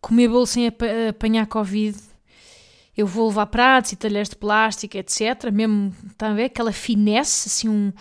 Comer 0.00 0.28
bolo 0.28 0.46
sem 0.46 0.66
ap 0.66 0.82
apanhar 1.08 1.46
Covid. 1.46 1.98
Eu 2.96 3.06
vou 3.06 3.28
levar 3.28 3.46
pratos 3.46 3.92
e 3.92 3.96
talheres 3.96 4.28
de 4.28 4.36
plástico, 4.36 4.96
etc. 4.96 5.50
Mesmo, 5.52 5.94
está 6.10 6.30
a 6.30 6.34
ver? 6.34 6.44
Aquela 6.44 6.72
finesse, 6.72 7.48
assim, 7.48 7.68
um, 7.68 7.92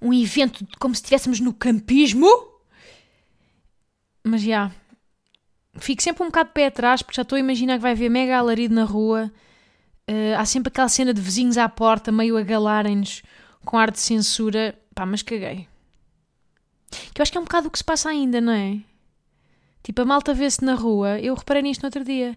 um 0.00 0.12
evento 0.12 0.66
como 0.78 0.94
se 0.94 1.00
estivéssemos 1.00 1.40
no 1.40 1.54
campismo. 1.54 2.28
Mas 4.22 4.42
já. 4.42 4.46
Yeah, 4.46 4.74
fico 5.78 6.02
sempre 6.02 6.22
um 6.22 6.26
bocado 6.26 6.48
de 6.48 6.54
pé 6.54 6.66
atrás 6.66 7.02
porque 7.02 7.16
já 7.16 7.22
estou 7.22 7.36
a 7.36 7.40
imaginar 7.40 7.76
que 7.76 7.82
vai 7.82 7.92
haver 7.92 8.10
mega 8.10 8.36
alarido 8.36 8.74
na 8.74 8.84
rua. 8.84 9.32
Uh, 10.08 10.38
há 10.38 10.44
sempre 10.44 10.68
aquela 10.68 10.88
cena 10.88 11.12
de 11.12 11.20
vizinhos 11.20 11.58
à 11.58 11.68
porta, 11.68 12.10
meio 12.10 12.38
a 12.38 12.42
galarem-nos 12.42 13.22
com 13.64 13.76
ar 13.76 13.90
de 13.90 14.00
censura. 14.00 14.78
Pá, 14.94 15.04
mas 15.04 15.22
caguei. 15.22 15.68
Que 17.12 17.20
eu 17.20 17.22
acho 17.22 17.30
que 17.30 17.36
é 17.36 17.40
um 17.40 17.44
bocado 17.44 17.68
o 17.68 17.70
que 17.70 17.78
se 17.78 17.84
passa 17.84 18.08
ainda, 18.08 18.40
não 18.40 18.52
é? 18.52 18.80
Tipo, 19.82 20.02
a 20.02 20.04
malta 20.04 20.32
vê-se 20.32 20.64
na 20.64 20.74
rua. 20.74 21.18
Eu 21.20 21.34
reparei 21.34 21.62
nisto 21.62 21.82
no 21.82 21.86
outro 21.86 22.04
dia. 22.04 22.36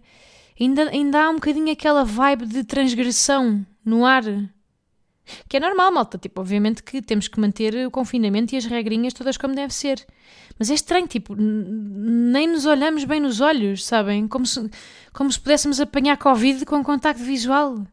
Ainda, 0.59 0.89
ainda 0.89 1.23
há 1.23 1.29
um 1.29 1.35
bocadinho 1.35 1.71
aquela 1.71 2.03
vibe 2.03 2.45
de 2.45 2.63
transgressão 2.63 3.65
no 3.83 4.05
ar. 4.05 4.23
Que 5.47 5.57
é 5.57 5.59
normal, 5.59 5.91
malta. 5.91 6.17
Tipo, 6.17 6.41
obviamente 6.41 6.83
que 6.83 7.01
temos 7.01 7.27
que 7.27 7.39
manter 7.39 7.85
o 7.85 7.91
confinamento 7.91 8.53
e 8.53 8.57
as 8.57 8.65
regrinhas 8.65 9.13
todas 9.13 9.37
como 9.37 9.55
deve 9.55 9.73
ser. 9.73 10.05
Mas 10.57 10.69
é 10.69 10.73
estranho, 10.73 11.07
tipo, 11.07 11.35
nem 11.35 12.47
nos 12.47 12.65
olhamos 12.65 13.03
bem 13.03 13.19
nos 13.19 13.39
olhos, 13.39 13.85
sabem? 13.85 14.27
Como 14.27 14.45
se, 14.45 14.69
como 15.13 15.31
se 15.31 15.39
pudéssemos 15.39 15.79
apanhar 15.79 16.17
Covid 16.17 16.65
com 16.65 16.83
contacto 16.83 17.23
visual. 17.23 17.85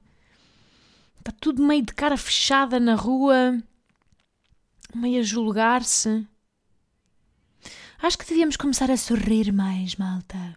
Está 1.18 1.32
tudo 1.40 1.62
meio 1.62 1.84
de 1.84 1.94
cara 1.94 2.16
fechada 2.16 2.80
na 2.80 2.94
rua, 2.94 3.58
meio 4.94 5.20
a 5.20 5.22
julgar-se. 5.22 6.26
Acho 8.00 8.18
que 8.18 8.26
devíamos 8.26 8.56
começar 8.56 8.90
a 8.90 8.96
sorrir 8.96 9.52
mais, 9.52 9.96
malta 9.96 10.56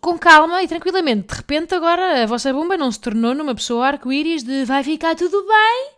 com 0.00 0.18
calma 0.18 0.62
e 0.62 0.68
tranquilamente. 0.68 1.28
De 1.28 1.34
repente, 1.34 1.74
agora 1.74 2.22
a 2.22 2.26
vossa 2.26 2.52
bomba 2.52 2.76
não 2.76 2.90
se 2.92 3.00
tornou 3.00 3.34
numa 3.34 3.54
pessoa 3.54 3.86
arco-íris 3.86 4.42
de 4.42 4.64
vai 4.64 4.84
ficar 4.84 5.14
tudo 5.14 5.42
bem. 5.46 5.90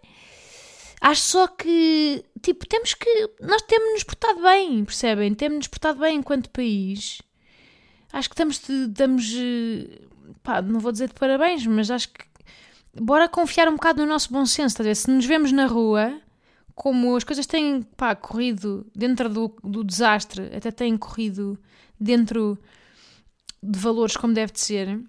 Acho 1.01 1.21
só 1.23 1.47
que, 1.49 2.25
tipo, 2.41 2.67
temos 2.67 2.95
que. 2.95 3.31
Nós 3.41 3.63
temos-nos 3.63 4.05
portado 4.05 4.41
bem, 4.41 4.85
percebem? 4.85 5.35
Temos-nos 5.35 5.69
portado 5.69 6.01
bem 6.01 6.19
enquanto 6.19 6.51
país. 6.51 7.21
Acho 8.13 8.29
que 8.29 8.35
estamos. 8.35 8.69
estamos 8.69 9.35
pá, 10.43 10.63
não 10.63 10.81
vou 10.81 10.93
dizer 10.93 11.09
de 11.09 11.15
parabéns, 11.15 11.67
mas 11.67 11.91
acho 11.91 12.09
que. 12.09 12.25
Bora 12.99 13.29
confiar 13.29 13.69
um 13.69 13.73
bocado 13.73 14.01
no 14.01 14.09
nosso 14.09 14.33
bom 14.33 14.47
senso, 14.47 14.69
estás 14.69 14.87
a? 14.89 14.95
Se 14.95 15.11
nos 15.11 15.27
vemos 15.27 15.53
na 15.53 15.67
rua, 15.67 16.19
como 16.75 17.15
as 17.15 17.25
coisas 17.25 17.47
têm 17.47 17.83
pá, 17.83 18.15
corrido 18.15 18.87
dentro 18.95 19.29
do, 19.29 19.55
do 19.63 19.85
desastre, 19.85 20.51
até 20.57 20.71
têm 20.71 20.97
corrido 20.97 21.59
dentro 22.01 22.59
de 23.63 23.79
valores 23.79 24.17
como 24.17 24.35
deve 24.35 24.53
de 24.53 24.61
ser, 24.61 25.01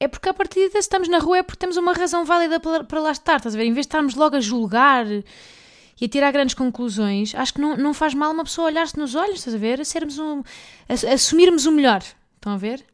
é 0.00 0.08
porque 0.08 0.28
a 0.28 0.34
partir 0.34 0.70
de 0.70 0.78
estamos 0.78 1.08
na 1.08 1.18
rua 1.18 1.38
é 1.38 1.42
porque 1.42 1.58
temos 1.58 1.76
uma 1.76 1.92
razão 1.92 2.24
válida 2.24 2.58
para, 2.60 3.00
lá 3.00 3.12
estar, 3.12 3.36
estás 3.36 3.54
a 3.54 3.58
ver? 3.58 3.64
Em 3.64 3.72
vez 3.72 3.86
de 3.86 3.88
estarmos 3.88 4.14
logo 4.14 4.36
a 4.36 4.40
julgar 4.40 5.06
e 5.06 6.04
a 6.04 6.08
tirar 6.08 6.32
grandes 6.32 6.54
conclusões, 6.54 7.34
acho 7.34 7.54
que 7.54 7.60
não, 7.60 7.76
não 7.76 7.94
faz 7.94 8.12
mal 8.12 8.32
uma 8.32 8.44
pessoa 8.44 8.66
olhar-se 8.66 8.98
nos 8.98 9.14
olhos, 9.14 9.38
estás 9.38 9.54
a 9.54 9.58
ver? 9.58 9.80
A 9.80 9.84
sermos 9.84 10.18
um, 10.18 10.42
a 10.88 11.14
assumirmos 11.14 11.66
o 11.66 11.72
melhor, 11.72 12.02
estão 12.34 12.52
a 12.52 12.56
ver? 12.56 12.84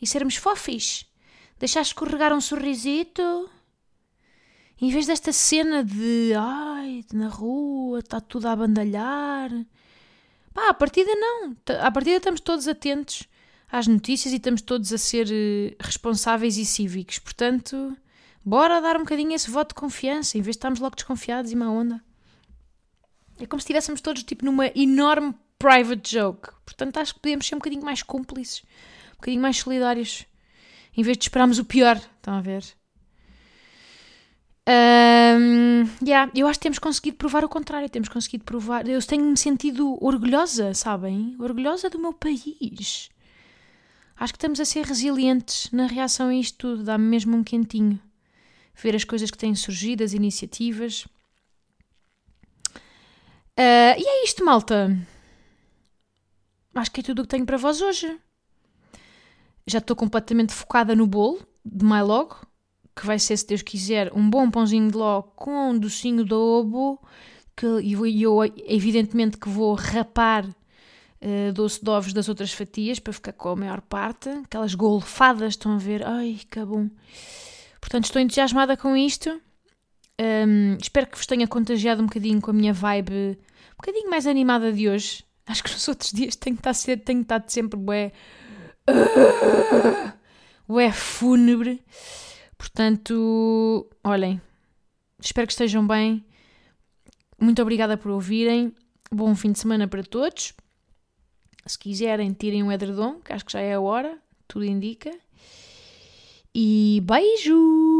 E 0.00 0.06
sermos 0.06 0.36
fofis. 0.36 1.06
Deixar 1.58 1.82
escorregar 1.82 2.32
um 2.32 2.40
sorrisito. 2.40 3.48
Em 4.80 4.90
vez 4.90 5.06
desta 5.06 5.32
cena 5.32 5.82
de 5.82 6.32
ai, 6.36 7.04
na 7.12 7.28
rua, 7.28 7.98
está 8.00 8.20
tudo 8.20 8.46
a 8.46 8.54
bandalhar. 8.54 9.50
Pá, 10.58 10.70
à 10.70 10.74
partida 10.74 11.14
não. 11.14 11.56
À 11.80 11.88
partida 11.88 12.16
estamos 12.16 12.40
todos 12.40 12.66
atentos 12.66 13.28
às 13.70 13.86
notícias 13.86 14.32
e 14.32 14.38
estamos 14.38 14.60
todos 14.60 14.92
a 14.92 14.98
ser 14.98 15.28
eh, 15.30 15.76
responsáveis 15.78 16.56
e 16.56 16.64
cívicos. 16.64 17.20
Portanto, 17.20 17.96
bora 18.44 18.80
dar 18.80 18.96
um 18.96 19.00
bocadinho 19.00 19.32
esse 19.34 19.48
voto 19.48 19.68
de 19.68 19.76
confiança, 19.76 20.36
em 20.36 20.40
vez 20.40 20.56
de 20.56 20.58
estarmos 20.58 20.80
logo 20.80 20.96
desconfiados 20.96 21.52
e 21.52 21.56
má 21.56 21.70
onda. 21.70 22.02
É 23.38 23.46
como 23.46 23.60
se 23.60 23.66
estivéssemos 23.66 24.00
todos 24.00 24.24
tipo 24.24 24.44
numa 24.44 24.66
enorme 24.74 25.32
private 25.60 26.10
joke. 26.12 26.48
Portanto, 26.64 26.98
acho 26.98 27.14
que 27.14 27.20
podíamos 27.20 27.46
ser 27.46 27.54
um 27.54 27.58
bocadinho 27.58 27.84
mais 27.84 28.02
cúmplices, 28.02 28.64
um 29.12 29.16
bocadinho 29.16 29.42
mais 29.42 29.58
solidários, 29.58 30.26
em 30.96 31.04
vez 31.04 31.16
de 31.16 31.22
esperarmos 31.22 31.60
o 31.60 31.64
pior. 31.64 31.98
Estão 31.98 32.34
a 32.34 32.40
ver? 32.40 32.64
Um, 34.68 35.88
yeah, 36.06 36.30
eu 36.34 36.46
acho 36.46 36.58
que 36.58 36.64
temos 36.64 36.78
conseguido 36.78 37.16
provar 37.16 37.42
o 37.42 37.48
contrário. 37.48 37.88
Temos 37.88 38.10
conseguido 38.10 38.44
provar. 38.44 38.86
Eu 38.86 39.00
tenho-me 39.02 39.36
sentido 39.36 39.96
orgulhosa, 40.04 40.74
sabem? 40.74 41.34
Orgulhosa 41.38 41.88
do 41.88 41.98
meu 41.98 42.12
país. 42.12 43.08
Acho 44.14 44.32
que 44.32 44.36
estamos 44.36 44.60
a 44.60 44.66
ser 44.66 44.84
resilientes 44.84 45.70
na 45.72 45.86
reação 45.86 46.28
a 46.28 46.34
isto 46.34 46.58
tudo. 46.58 46.84
Dá-me 46.84 47.04
mesmo 47.04 47.34
um 47.34 47.42
quentinho. 47.42 47.98
Ver 48.74 48.94
as 48.94 49.04
coisas 49.04 49.30
que 49.30 49.38
têm 49.38 49.54
surgido, 49.54 50.04
as 50.04 50.12
iniciativas. 50.12 51.06
Uh, 53.56 53.96
e 53.96 54.06
é 54.06 54.24
isto, 54.24 54.44
malta. 54.44 54.94
Acho 56.74 56.90
que 56.90 57.00
é 57.00 57.02
tudo 57.02 57.20
o 57.20 57.22
que 57.22 57.28
tenho 57.28 57.46
para 57.46 57.56
vós 57.56 57.80
hoje. 57.80 58.18
Já 59.66 59.78
estou 59.78 59.96
completamente 59.96 60.52
focada 60.52 60.94
no 60.94 61.06
bolo 61.06 61.40
de 61.64 61.84
mais 61.84 62.06
logo 62.06 62.47
que 62.98 63.06
vai 63.06 63.18
ser, 63.18 63.36
se 63.36 63.46
Deus 63.46 63.62
quiser, 63.62 64.12
um 64.14 64.28
bom 64.28 64.50
pãozinho 64.50 64.90
de 64.90 64.96
ló 64.96 65.22
com 65.22 65.70
um 65.70 65.78
docinho 65.78 66.24
de 66.24 66.34
ovo, 66.34 67.00
que 67.56 67.66
e 67.82 68.22
eu, 68.22 68.38
evidentemente 68.66 69.36
que 69.36 69.48
vou 69.48 69.74
rapar 69.74 70.44
uh, 70.46 71.52
doce 71.52 71.82
de 71.82 71.90
ovos 71.90 72.12
das 72.12 72.28
outras 72.28 72.52
fatias 72.52 72.98
para 72.98 73.12
ficar 73.12 73.32
com 73.32 73.50
a 73.50 73.56
maior 73.56 73.80
parte, 73.80 74.28
aquelas 74.28 74.74
golfadas, 74.74 75.54
estão 75.54 75.74
a 75.74 75.78
ver, 75.78 76.04
ai, 76.04 76.40
que 76.50 76.64
bom. 76.64 76.88
Portanto, 77.80 78.04
estou 78.04 78.20
entusiasmada 78.20 78.76
com 78.76 78.96
isto. 78.96 79.40
Um, 80.20 80.76
espero 80.82 81.06
que 81.06 81.16
vos 81.16 81.26
tenha 81.26 81.46
contagiado 81.46 82.02
um 82.02 82.06
bocadinho 82.06 82.40
com 82.40 82.50
a 82.50 82.54
minha 82.54 82.72
vibe 82.72 83.38
um 83.72 83.76
bocadinho 83.78 84.10
mais 84.10 84.26
animada 84.26 84.72
de 84.72 84.88
hoje. 84.88 85.24
Acho 85.46 85.62
que 85.62 85.72
nos 85.72 85.86
outros 85.86 86.10
dias 86.10 86.34
tenho 86.34 86.56
que 86.56 86.68
estar, 86.68 86.96
tenho 87.04 87.22
estado 87.22 87.48
sempre 87.48 87.78
bué, 87.78 88.12
bué 90.66 90.90
fúnebre. 90.90 91.80
Portanto, 92.58 93.88
olhem, 94.02 94.40
espero 95.20 95.46
que 95.46 95.52
estejam 95.52 95.86
bem. 95.86 96.24
Muito 97.40 97.62
obrigada 97.62 97.96
por 97.96 98.10
ouvirem. 98.10 98.74
Bom 99.10 99.34
fim 99.34 99.52
de 99.52 99.60
semana 99.60 99.86
para 99.86 100.02
todos. 100.02 100.52
Se 101.64 101.78
quiserem, 101.78 102.32
tirem 102.32 102.62
um 102.62 102.72
edredom, 102.72 103.20
que 103.20 103.32
acho 103.32 103.44
que 103.44 103.52
já 103.52 103.60
é 103.60 103.74
a 103.74 103.80
hora, 103.80 104.18
tudo 104.48 104.64
indica. 104.64 105.10
E 106.54 107.00
beijo! 107.04 107.97